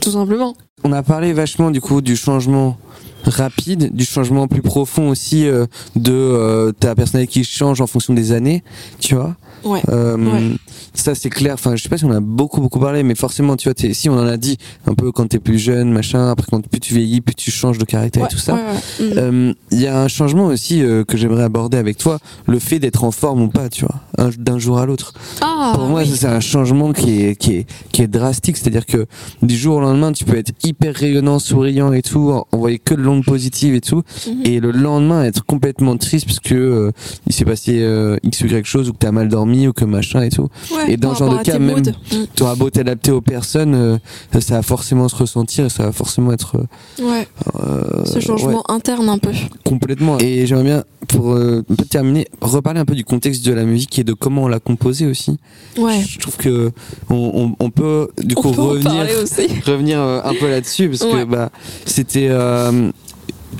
tout 0.01 0.13
simplement. 0.13 0.55
On 0.87 0.93
a 0.93 1.03
parlé 1.03 1.33
vachement 1.33 1.71
du 1.71 1.81
coup 1.81 2.03
du 2.03 2.15
changement 2.15 2.77
rapide, 3.25 3.97
du 3.97 4.05
changement 4.05 4.49
plus 4.49 4.61
profond 4.61 5.09
aussi 5.09 5.49
euh, 5.49 5.65
de 5.97 6.13
euh, 6.13 6.73
ta 6.73 6.95
personnalité 6.95 7.33
qui 7.33 7.45
change 7.45 7.81
en 7.81 7.87
fonction 7.87 8.13
des 8.13 8.33
années, 8.33 8.63
tu 8.99 9.15
vois. 9.15 9.35
Ouais. 9.65 9.83
Euh, 9.89 10.17
Ouais. 10.17 10.57
Ça 10.95 11.15
c'est 11.15 11.31
clair. 11.31 11.55
Enfin, 11.55 11.75
je 11.77 11.83
sais 11.83 11.89
pas 11.89 11.99
si 11.99 12.05
on 12.05 12.11
a 12.13 12.21
beaucoup 12.21 12.61
beaucoup 12.61 12.79
parlé, 12.79 13.03
mais 13.03 13.15
forcément, 13.15 13.57
tu 13.57 13.69
vois, 13.69 13.75
t'es- 13.75 13.95
si 13.95 14.09
on 14.09 14.15
en 14.19 14.27
a 14.27 14.37
dit 14.37 14.59
un 14.87 14.95
peu 14.95 15.11
quand 15.13 15.27
t'es 15.29 15.39
plus 15.41 15.59
jeune, 15.59 15.91
machin. 15.93 16.31
Après, 16.31 16.47
quand 16.51 16.67
plus 16.69 16.81
tu 16.81 16.95
vieillis, 16.95 17.21
plus 17.21 17.35
tu 17.35 17.51
changes 17.51 17.79
de 17.79 17.85
caractère 17.85 18.25
et 18.25 18.29
tout 18.29 18.39
ça. 18.39 18.55
Ouais. 18.55 18.61
Mhm. 19.07 19.13
Euh, 19.19 19.53
Il 19.73 19.81
y 19.81 19.87
a 19.89 20.01
un 20.01 20.07
changement 20.09 20.47
aussi 20.47 20.83
euh, 20.83 21.03
que 21.05 21.17
j'aimerais 21.17 21.43
aborder 21.43 21.79
avec 21.79 21.97
toi, 21.99 22.19
le 22.47 22.59
fait 22.61 22.79
d'être 22.79 23.03
en 23.05 23.11
forme 23.11 23.43
ou 23.43 23.49
pas, 23.49 23.69
tu 23.69 23.85
vois, 23.85 23.97
un- 24.19 24.31
d'un 24.39 24.59
jour 24.59 24.79
à 24.79 24.87
l'autre. 24.87 25.13
ah, 25.41 25.73
Pour 25.75 25.85
moi, 25.87 26.03
oui. 26.03 26.13
c'est 26.15 26.27
un 26.27 26.39
changement 26.41 26.93
qui 26.93 27.23
est, 27.25 27.35
qui 27.37 27.55
est, 27.57 27.67
qui 27.91 28.03
est 28.03 28.07
drastique. 28.07 28.57
C'est-à-dire 28.57 28.87
que 28.87 29.07
du 29.43 29.57
jour 29.57 29.77
au 29.77 29.81
lendemain, 29.81 30.13
tu 30.13 30.25
peux 30.25 30.37
être 30.37 30.53
hyper 30.63 30.95
rayonnant, 30.95 31.39
souriant 31.41 31.93
et 31.93 32.03
tout, 32.03 32.31
en- 32.31 32.47
envoyer 32.53 32.79
que 32.79 32.95
de 32.95 33.01
l'onde 33.03 33.25
positive 33.25 33.75
et 33.75 33.81
tout, 33.81 34.03
Mhm. 34.29 34.43
et 34.45 34.61
le 34.61 34.71
lendemain 34.71 35.25
être 35.25 35.45
complètement 35.45 35.97
triste 35.97 36.27
parce 36.27 36.41
que 36.41 36.55
euh, 36.55 36.91
il 37.27 37.33
s'est 37.33 37.45
passé 37.45 37.85
x 38.23 38.43
ou 38.43 38.47
quelque 38.47 38.69
chose 38.69 38.89
ou 38.89 38.93
que 38.93 38.99
t'as 38.99 39.11
mal 39.13 39.29
dormi 39.29 39.54
ou 39.69 39.73
que 39.73 39.85
machin 39.85 40.23
et 40.23 40.31
tout. 40.31 40.49
Ouais, 40.75 40.93
et 40.93 40.97
dans 40.97 41.15
ce 41.15 41.21
genre 41.21 41.39
de 41.39 41.43
cas, 41.43 41.59
même- 41.59 41.77
moods. 41.79 41.91
Mhm. 42.13 42.27
Tu 42.35 42.43
auras 42.43 42.55
beau 42.57 42.71
t'adapter 42.71 43.11
aux 43.11 43.21
personnes, 43.21 43.75
euh, 43.75 43.99
ça 44.41 44.57
va 44.57 44.63
forcément 44.63 45.09
se 45.09 45.17
ressentir, 45.17 45.67
et 45.67 45.69
ça 45.69 45.85
va 45.85 45.93
forcément 45.93 46.33
être 46.33 46.57
Ouais, 47.01 47.27
euh, 47.63 48.05
ce 48.05 48.21
changement 48.21 48.59
ouais, 48.69 48.75
interne 48.75 49.09
un 49.09 49.19
peu. 49.19 49.31
complètement. 49.65 50.19
Et 50.19 50.47
j'aimerais 50.47 50.65
bien, 50.65 50.85
pour 51.09 51.33
euh, 51.35 51.65
un 51.71 51.75
peu 51.75 51.85
terminer, 51.85 52.27
reparler 52.41 52.81
un 52.81 52.85
peu 52.85 52.95
du 52.95 53.05
contexte 53.05 53.45
de 53.47 53.53
la 53.53 53.65
musique 53.65 53.99
et 53.99 54.05
de 54.05 54.13
comment 54.13 54.45
on 54.45 54.49
l'a 54.49 54.61
composée 54.61 55.07
aussi. 55.07 55.39
Ouais. 55.79 56.01
Je 56.07 56.19
trouve 56.19 56.37
que 56.37 56.71
on, 57.11 57.17
on, 57.61 57.65
on 57.65 57.71
peut 57.71 58.09
du 58.23 58.35
coup 58.35 58.51
peut 58.53 58.61
revenir, 58.61 59.07
revenir 59.67 60.01
euh, 60.01 60.21
un 60.25 60.35
peu 60.35 60.49
là-dessus 60.49 60.89
parce 60.89 61.03
que 61.05 61.25
bah 61.25 61.51
c'était 61.87 62.29
euh, 62.31 62.91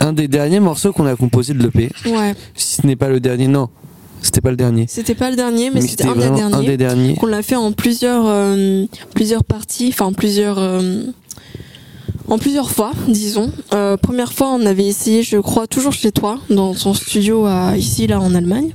un 0.01 0.13
des 0.13 0.27
derniers 0.29 0.61
morceaux 0.61 0.93
qu'on 0.93 1.07
a 1.07 1.15
composé 1.17 1.55
de 1.55 1.63
l'EP. 1.63 1.91
Ouais. 2.07 2.35
Si 2.55 2.77
ce 2.83 2.87
n'est 2.87 2.97
pas 2.97 3.09
le 3.09 3.21
dernier, 3.21 3.47
non, 3.49 3.69
c'était 4.25 4.41
pas 4.41 4.51
le 4.51 4.57
dernier. 4.57 4.87
C'était 4.89 5.15
pas 5.15 5.31
le 5.31 5.37
dernier, 5.37 5.71
mais, 5.71 5.81
Mais 5.81 5.87
c'était 5.89 6.07
un 6.07 6.15
des 6.17 6.25
un 6.25 6.35
derniers. 6.51 6.67
des 6.67 6.77
derniers. 6.77 7.15
qu'on 7.17 7.27
l'a 7.27 7.43
fait 7.43 7.57
en 7.57 7.73
plusieurs 7.73 8.25
euh, 8.27 8.85
plusieurs 9.15 9.45
parties, 9.45 9.89
enfin 9.93 10.13
plusieurs 10.13 10.59
euh, 10.59 11.03
en 12.29 12.39
plusieurs 12.39 12.71
fois, 12.71 12.93
disons. 13.09 13.51
Euh, 13.75 13.97
première 13.97 14.33
fois, 14.33 14.49
on 14.53 14.65
avait 14.65 14.87
essayé, 14.87 15.23
je 15.23 15.37
crois, 15.37 15.67
toujours 15.67 15.93
chez 15.93 16.11
toi, 16.11 16.39
dans 16.49 16.73
son 16.75 16.95
studio 16.95 17.45
à, 17.47 17.77
ici 17.77 18.07
là 18.07 18.21
en 18.21 18.35
Allemagne. 18.35 18.71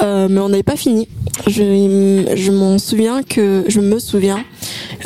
Euh, 0.00 0.28
mais 0.30 0.40
on 0.40 0.48
n'avait 0.48 0.62
pas 0.62 0.76
fini. 0.76 1.08
Je, 1.46 2.32
je 2.34 2.50
m'en 2.52 2.78
souviens 2.78 3.22
que 3.22 3.64
je 3.68 3.80
me 3.80 3.98
souviens 3.98 4.44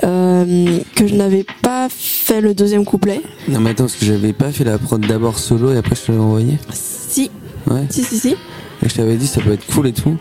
euh, 0.05 0.79
que 0.95 1.07
je 1.07 1.15
n'avais 1.15 1.45
pas 1.63 1.89
fait 1.91 2.41
le 2.41 2.55
deuxième 2.55 2.85
couplet. 2.85 3.21
Non 3.49 3.61
mais 3.61 3.71
attends, 3.71 3.85
parce 3.85 3.97
que 3.97 4.07
j'avais 4.07 4.33
pas 4.33 4.53
fait 4.53 4.65
la 4.65 4.79
prod 4.79 5.05
d'abord 5.07 5.39
solo 5.39 5.73
et 5.73 5.77
après 5.77 5.97
je 5.97 6.03
te 6.07 6.13
l'ai 6.13 6.19
envoyé. 6.19 6.59
Si, 6.73 7.31
Ouais. 7.67 7.83
si, 7.91 8.03
si, 8.05 8.19
si. 8.19 8.37
Et 8.83 8.89
je 8.89 8.95
t'avais 8.95 9.17
dit 9.17 9.27
ça 9.27 9.41
peut 9.41 9.53
être 9.53 9.67
cool 9.73 9.87
et 9.89 9.93
tout. 9.93 10.17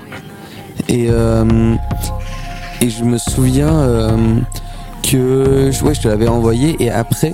Et 0.88 1.08
euh, 1.10 1.76
et 2.82 2.90
je 2.90 3.04
me 3.04 3.18
souviens 3.18 3.74
euh, 3.74 4.18
que 5.04 5.70
ouais, 5.84 5.94
je 5.94 6.02
te 6.02 6.08
l'avais 6.08 6.28
envoyé 6.28 6.76
et 6.80 6.90
après 6.90 7.34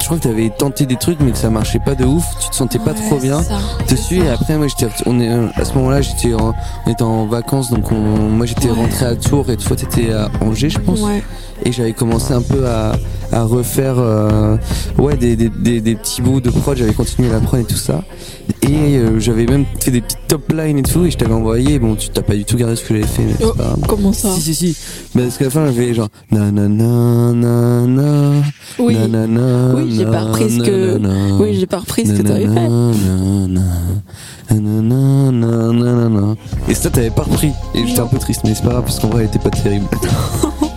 je 0.00 0.04
crois 0.04 0.16
que 0.18 0.22
t'avais 0.22 0.50
tenté 0.50 0.86
des 0.86 0.96
trucs 0.96 1.20
mais 1.20 1.32
que 1.32 1.36
ça 1.38 1.50
marchait 1.50 1.78
pas 1.80 1.94
de 1.94 2.04
ouf, 2.04 2.24
tu 2.40 2.48
te 2.48 2.54
sentais 2.54 2.78
pas 2.78 2.92
Ouais, 2.92 3.06
trop 3.08 3.18
bien 3.18 3.42
ça, 3.42 3.58
dessus 3.90 4.18
et 4.20 4.28
après 4.30 4.56
moi 4.56 4.66
j'étais 4.68 4.90
on 5.06 5.20
est 5.20 5.28
à 5.54 5.64
ce 5.64 5.74
moment-là 5.74 6.00
j'étais 6.00 6.32
en, 6.34 6.54
on 6.86 6.90
était 6.90 7.02
en 7.02 7.26
vacances 7.26 7.70
donc 7.70 7.92
on, 7.92 7.96
moi 7.96 8.46
j'étais 8.46 8.68
Ouais. 8.70 8.74
rentré 8.76 9.04
à 9.04 9.14
Tours 9.16 9.50
et 9.50 9.56
toi 9.58 9.76
t'étais 9.76 10.12
à 10.12 10.30
Angers 10.40 10.70
je 10.70 10.78
pense 10.78 11.00
Ouais. 11.02 11.22
Et 11.64 11.72
j'avais 11.72 11.92
commencé 11.92 12.32
un 12.32 12.42
peu 12.42 12.66
à, 12.66 12.92
à 13.32 13.42
refaire 13.44 13.96
euh, 13.98 14.56
ouais 14.98 15.16
des, 15.16 15.36
des, 15.36 15.48
des, 15.48 15.80
des 15.80 15.94
petits 15.96 16.22
bouts 16.22 16.40
de 16.40 16.50
prod 16.50 16.76
j'avais 16.76 16.92
continué 16.94 17.28
la 17.30 17.40
prod 17.40 17.60
et 17.60 17.64
tout 17.64 17.74
ça 17.76 18.02
et 18.62 18.96
euh, 18.96 19.18
j'avais 19.18 19.44
même 19.46 19.64
fait 19.80 19.90
des 19.90 20.00
petites 20.00 20.18
top 20.28 20.52
lines 20.52 20.78
et 20.78 20.82
tout 20.82 21.04
et 21.04 21.10
je 21.10 21.16
t'avais 21.18 21.34
envoyé 21.34 21.78
bon 21.78 21.94
tu 21.96 22.08
t'as 22.10 22.22
pas 22.22 22.34
du 22.34 22.44
tout 22.44 22.56
gardé 22.56 22.76
ce 22.76 22.84
que 22.84 22.94
j'avais 22.94 23.06
fait 23.06 23.22
mais 23.24 23.34
Oh, 23.44 23.52
pas. 23.56 23.74
Comment 23.86 24.12
ça? 24.12 24.30
Si 24.34 24.40
si 24.42 24.54
si 24.54 24.76
mais 25.14 25.22
parce 25.24 25.36
qu'à 25.38 25.44
la 25.44 25.50
fin 25.50 25.66
j'avais 25.66 25.94
genre 25.94 26.08
na 26.30 26.50
na 26.50 26.68
na 26.68 27.32
na 27.32 27.86
na 27.86 28.32
Oui. 28.78 28.94
na 28.96 29.06
na 29.08 29.26
na 29.26 29.74
Oui, 29.74 29.94
j'ai 29.96 30.04
pas 30.06 30.20
repris 30.20 30.50
ce 30.50 30.58
que-. 30.62 31.40
Oui, 31.42 31.54
j'ai 31.58 31.66
pas 31.66 31.78
repris 31.78 32.06
ce 32.06 32.12
que 32.12 32.22
t'avais 32.22 32.46
fait. 32.46 32.68
Nanana, 32.68 33.60
nanana, 34.50 35.30
nanana, 35.32 35.72
nanana. 35.72 36.34
Et 36.68 36.74
ça, 36.74 36.90
t'avais 36.90 37.10
pas 37.10 37.22
repris. 37.22 37.52
Et 37.74 37.86
j'étais 37.86 38.00
un 38.00 38.06
peu 38.06 38.18
triste, 38.18 38.42
mais 38.44 38.54
c'est 38.54 38.62
pas 38.62 38.70
grave 38.70 38.84
parce 38.84 38.98
qu'en 39.00 39.08
vrai, 39.08 39.22
elle 39.22 39.28
était 39.28 39.38
pas 39.38 39.50
terrible. 39.50 39.86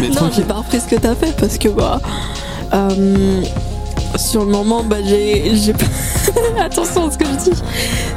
mais 0.00 0.08
Non, 0.08 0.30
j'ai 0.34 0.42
pas 0.42 0.54
repris 0.54 0.80
ce 0.80 0.86
que 0.86 0.96
t'as 1.00 1.14
fait 1.14 1.34
parce 1.38 1.58
que 1.58 1.68
bah 1.68 2.00
euh, 2.72 3.42
sur 4.16 4.44
le 4.44 4.50
moment 4.50 4.82
bah 4.82 4.96
j'ai 5.04 5.72
pas- 5.72 6.60
attention 6.64 7.08
à 7.08 7.10
ce 7.10 7.18
que 7.18 7.24
je 7.24 7.50
dis. 7.50 7.62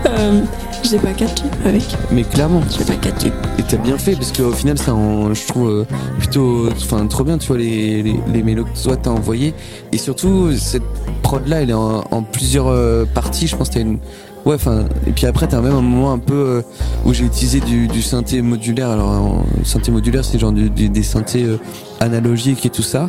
Euh, 0.05 0.41
J'ai 0.84 0.98
pas 0.98 1.12
catché 1.13 1.43
avec. 1.63 1.84
Mais 2.12 2.24
clairement. 2.24 2.62
J'ai 2.75 2.84
pas 2.84 2.96
catché. 2.96 3.27
Et 3.60 3.63
t'as 3.63 3.77
bien 3.77 3.98
fait 4.00 4.15
parce 4.15 4.31
qu'au 4.31 4.51
final, 4.51 4.77
ça, 4.79 4.93
en, 4.96 5.31
je 5.34 5.46
trouve 5.48 5.70
euh, 5.70 5.86
plutôt, 6.17 6.67
enfin, 6.72 7.05
trop 7.05 7.24
bien, 7.24 7.38
tu 7.38 7.48
vois, 7.48 7.58
les, 7.60 8.01
les, 8.01 8.20
les 8.34 8.43
mélos 8.43 8.65
que 8.65 8.84
toi 8.84 8.98
t'as 8.98 9.12
envoyé. 9.12 9.53
Et 9.93 9.98
surtout, 10.00 10.51
cette 10.58 10.81
prod 11.22 11.48
là, 11.48 11.62
elle 11.62 11.70
est 11.70 11.74
en, 11.74 12.03
en 12.10 12.24
plusieurs 12.24 13.05
parties. 13.13 13.46
Je 13.48 13.55
pense 13.55 13.70
que 13.70 13.75
t'as 13.75 13.81
une. 13.81 14.00
Ouais, 14.46 14.56
enfin, 14.56 14.86
et 15.06 15.12
puis 15.12 15.28
après, 15.28 15.48
t'as 15.48 15.62
même 15.62 15.74
un 15.76 15.82
moment 15.82 16.12
un 16.14 16.18
peu 16.18 16.34
euh, 16.34 16.62
où 17.06 17.14
j'ai 17.14 17.26
utilisé 17.26 17.60
du, 17.60 17.88
du 17.88 18.02
synthé 18.02 18.42
modulaire. 18.42 18.90
Alors, 18.90 19.44
synthé 19.64 19.92
modulaire, 19.92 20.26
c'est 20.26 20.40
genre 20.40 20.52
du, 20.52 20.70
du- 20.72 20.90
des 20.90 21.04
synthés 21.04 21.44
euh, 21.44 21.58
analogiques 22.00 22.66
et 22.66 22.70
tout 22.72 22.82
ça. 22.82 23.08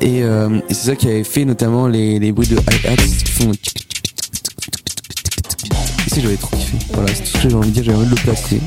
Et, 0.00 0.24
euh, 0.24 0.58
et 0.68 0.74
c'est 0.74 0.88
ça 0.90 0.96
qui 0.96 1.06
avait 1.08 1.22
fait 1.24 1.44
notamment 1.44 1.86
les, 1.86 2.18
les 2.18 2.32
bruits 2.32 2.48
de 2.48 2.56
hi-hats 2.56 2.96
qui 2.96 3.30
font. 3.32 3.52
J'avais 6.20 6.36
trop 6.36 6.54
kiffé. 6.56 6.76
Voilà, 6.92 7.08
c'est 7.14 7.22
tout 7.22 7.38
ce 7.38 7.42
que 7.44 7.48
j'ai 7.50 7.56
envie 7.56 7.68
de 7.68 7.74
dire. 7.74 7.84
J'avais 7.84 7.98
envie 7.98 8.06
de 8.06 8.10
le 8.14 8.20
placer. 8.22 8.60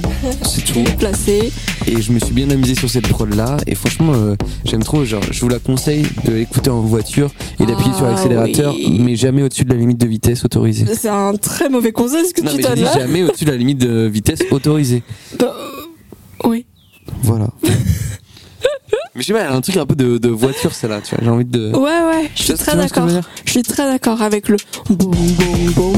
C'est 0.44 0.64
tout. 0.66 0.84
Placé. 1.00 1.52
Et 1.88 2.02
je 2.02 2.12
me 2.12 2.20
suis 2.20 2.34
bien 2.34 2.50
amusé 2.50 2.74
sur 2.75 2.90
cette 2.90 3.08
prod 3.08 3.34
là. 3.36 3.58
Et 3.68 3.75
franchement, 3.75 4.14
euh, 4.16 4.36
j'aime 4.66 4.84
trop. 4.84 5.06
Genre, 5.06 5.22
je 5.32 5.40
vous 5.42 5.50
la 5.50 5.60
conseille 5.60 6.06
de 6.25 6.34
l'écouter 6.34 6.70
en 6.70 6.82
voiture 6.82 7.30
et 7.60 7.66
d'appuyer 7.66 7.94
sur 7.94 8.06
Ah 8.06 8.12
l'accélérateur, 8.12 8.74
oui. 8.75 9.00
mais 9.00 9.16
jamais 9.16 9.44
au-dessus 9.44 9.64
de 9.66 9.74
la 9.74 9.80
limite 9.80 10.00
de 10.00 10.08
vitesse 10.08 10.44
autorisée. 10.46 10.86
C'est 10.96 11.10
un 11.10 11.34
très 11.36 11.70
mauvais 11.70 11.92
conseil 11.92 12.25
ce 12.28 12.34
que 12.34 12.42
Non, 12.42 12.52
tu 12.52 12.58
dis 12.58 12.82
là. 12.84 12.94
jamais 12.98 13.24
au-dessus 13.24 13.46
de 13.46 13.52
la 13.52 13.58
limite 13.58 13.78
de 13.78 14.08
vitesse 14.08 14.40
autorisée. 14.52 15.04
Bah, 15.40 15.54
euh, 15.56 16.48
oui. 16.50 16.66
Voilà. 17.22 17.48
mais 17.64 19.22
je 19.22 19.28
sais 19.28 19.34
pas, 19.34 19.42
elle 19.42 19.48
a 19.48 19.56
un 19.56 19.62
truc 19.62 19.78
un 19.78 19.86
peu 19.86 19.96
de, 19.96 20.18
de 20.18 20.30
voiture, 20.30 20.74
celle-là, 20.74 21.02
tu 21.02 21.16
vois. 21.16 21.24
J'ai 21.24 21.30
envie 21.30 21.46
de. 21.46 21.72
Ouais, 21.72 21.80
ouais, 21.82 22.30
je 22.36 22.44
suis 22.44 22.54
très 22.56 22.75
d'accord. 22.75 23.08
Je 23.46 23.52
suis 23.52 23.64
très 23.64 23.86
d'accord 23.86 24.22
avec 24.22 24.50
le 24.50 24.58
boum 24.90 25.12
boum 25.12 25.72
boum 25.75 25.95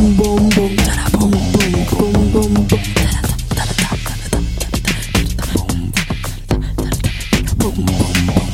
tala 7.77 7.98
boum 8.27 8.47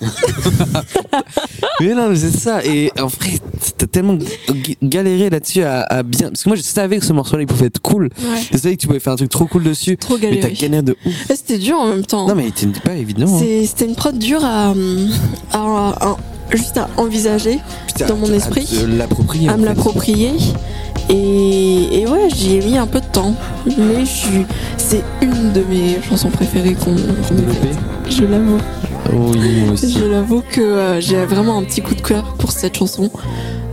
Mais 1.80 1.94
non, 1.94 2.08
mais 2.08 2.16
c'est 2.16 2.36
ça. 2.36 2.64
Et 2.64 2.90
en 3.00 3.06
vrai, 3.06 3.38
t'as 3.76 3.86
tellement 3.86 4.18
galéré 4.82 5.30
là-dessus 5.30 5.62
à, 5.62 5.82
à 5.82 6.02
bien. 6.02 6.28
Parce 6.30 6.42
que 6.42 6.48
moi, 6.48 6.56
je 6.56 6.62
savais 6.62 6.98
que 6.98 7.04
ce 7.04 7.12
morceau-là, 7.12 7.42
il 7.42 7.46
pouvait 7.46 7.66
être 7.66 7.80
cool. 7.80 8.04
Ouais. 8.18 8.40
Je 8.52 8.58
savais 8.58 8.76
que 8.76 8.80
tu 8.80 8.86
pouvais 8.88 8.98
faire 9.00 9.12
un 9.12 9.16
truc 9.16 9.30
trop 9.30 9.46
cool 9.46 9.62
dessus. 9.64 9.96
Trop 9.96 10.14
Mais 10.14 10.20
t'as 10.40 10.48
galéré. 10.48 10.54
galéré 10.54 10.82
de 10.82 10.96
ouf. 11.06 11.30
Et 11.30 11.36
C'était 11.36 11.58
dur 11.58 11.76
en 11.78 11.86
même 11.88 12.04
temps. 12.04 12.26
Non, 12.26 12.34
mais 12.34 12.44
il 12.44 12.48
était 12.48 12.80
pas 12.80 12.94
évident. 12.94 13.26
hein. 13.36 13.42
C'était 13.64 13.84
une 13.86 13.94
prod 13.94 14.18
dure 14.18 14.44
à, 14.44 14.70
à- 15.52 15.56
à- 16.00 16.16
juste 16.50 16.76
à 16.78 16.88
envisager, 16.96 17.58
Putain, 17.86 18.06
dans 18.06 18.16
mon 18.16 18.32
à- 18.32 18.36
esprit, 18.36 18.66
À 18.82 18.86
l'approprier. 18.86 19.50
en 19.50 19.58
me 19.58 19.62
fait. 19.66 19.68
Et, 21.10 22.00
et 22.02 22.06
ouais, 22.06 22.28
j'y 22.34 22.56
ai 22.56 22.60
mis 22.64 22.76
un 22.78 22.86
peu 22.86 23.00
de 23.00 23.06
temps. 23.06 23.34
Mais 23.66 24.00
je 24.00 24.04
suis, 24.10 24.46
c'est 24.76 25.02
une 25.22 25.52
de 25.52 25.62
mes 25.68 26.00
chansons 26.08 26.30
préférées 26.30 26.74
qu'on 26.74 26.96
faites. 26.96 27.78
Je 28.10 28.24
l'avoue. 28.24 28.58
Oh 29.12 29.30
oui, 29.32 29.62
moi 29.64 29.72
aussi. 29.74 29.92
Je 29.98 30.04
l'avoue 30.04 30.42
que 30.50 30.60
euh, 30.60 31.00
j'ai 31.00 31.24
vraiment 31.24 31.58
un 31.58 31.62
petit 31.64 31.80
coup 31.80 31.94
de 31.94 32.00
cœur 32.02 32.34
pour 32.38 32.52
cette 32.52 32.76
chanson, 32.76 33.10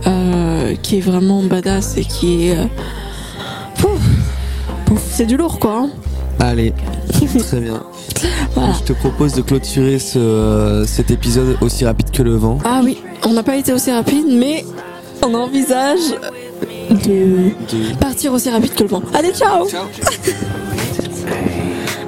euh, 0.06 0.74
qui 0.82 0.98
est 0.98 1.00
vraiment 1.00 1.42
badass 1.42 1.96
et 1.98 2.04
qui 2.04 2.48
est. 2.48 2.56
euh, 2.58 2.64
pouf, 3.78 4.00
pouf, 4.86 5.02
c'est 5.10 5.26
du 5.26 5.36
lourd 5.36 5.58
quoi. 5.58 5.80
hein. 5.84 5.90
Allez, 6.40 6.72
très 7.38 7.60
bien. 7.60 7.82
Voilà. 8.54 8.72
Je 8.78 8.84
te 8.84 8.92
propose 8.94 9.32
de 9.34 9.42
clôturer 9.42 9.98
ce, 9.98 10.84
cet 10.86 11.10
épisode 11.10 11.56
aussi 11.60 11.84
rapide 11.84 12.10
que 12.10 12.22
le 12.22 12.36
vent. 12.36 12.58
Ah 12.64 12.80
oui, 12.84 12.98
on 13.26 13.32
n'a 13.32 13.42
pas 13.42 13.56
été 13.56 13.72
aussi 13.72 13.90
rapide, 13.90 14.26
mais 14.30 14.64
on 15.22 15.34
envisage 15.34 15.98
de 16.62 17.50
De- 17.70 17.94
partir 17.98 18.32
aussi 18.32 18.50
rapide 18.50 18.74
que 18.74 18.82
le 18.82 18.88
vent. 18.88 19.02
Allez, 19.14 19.32
ciao. 19.32 19.66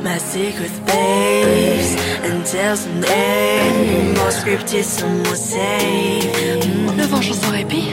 My 0.02 0.18
secret 0.18 0.70
space 0.70 1.96
until 2.24 2.76
someday 2.76 4.14
more 4.16 4.30
scripted 4.30 4.84
some 4.84 5.22
will 5.24 5.34
say 5.36 6.20
Le 6.96 7.02
vent 7.04 7.20
chanson 7.20 7.50
répit 7.50 7.87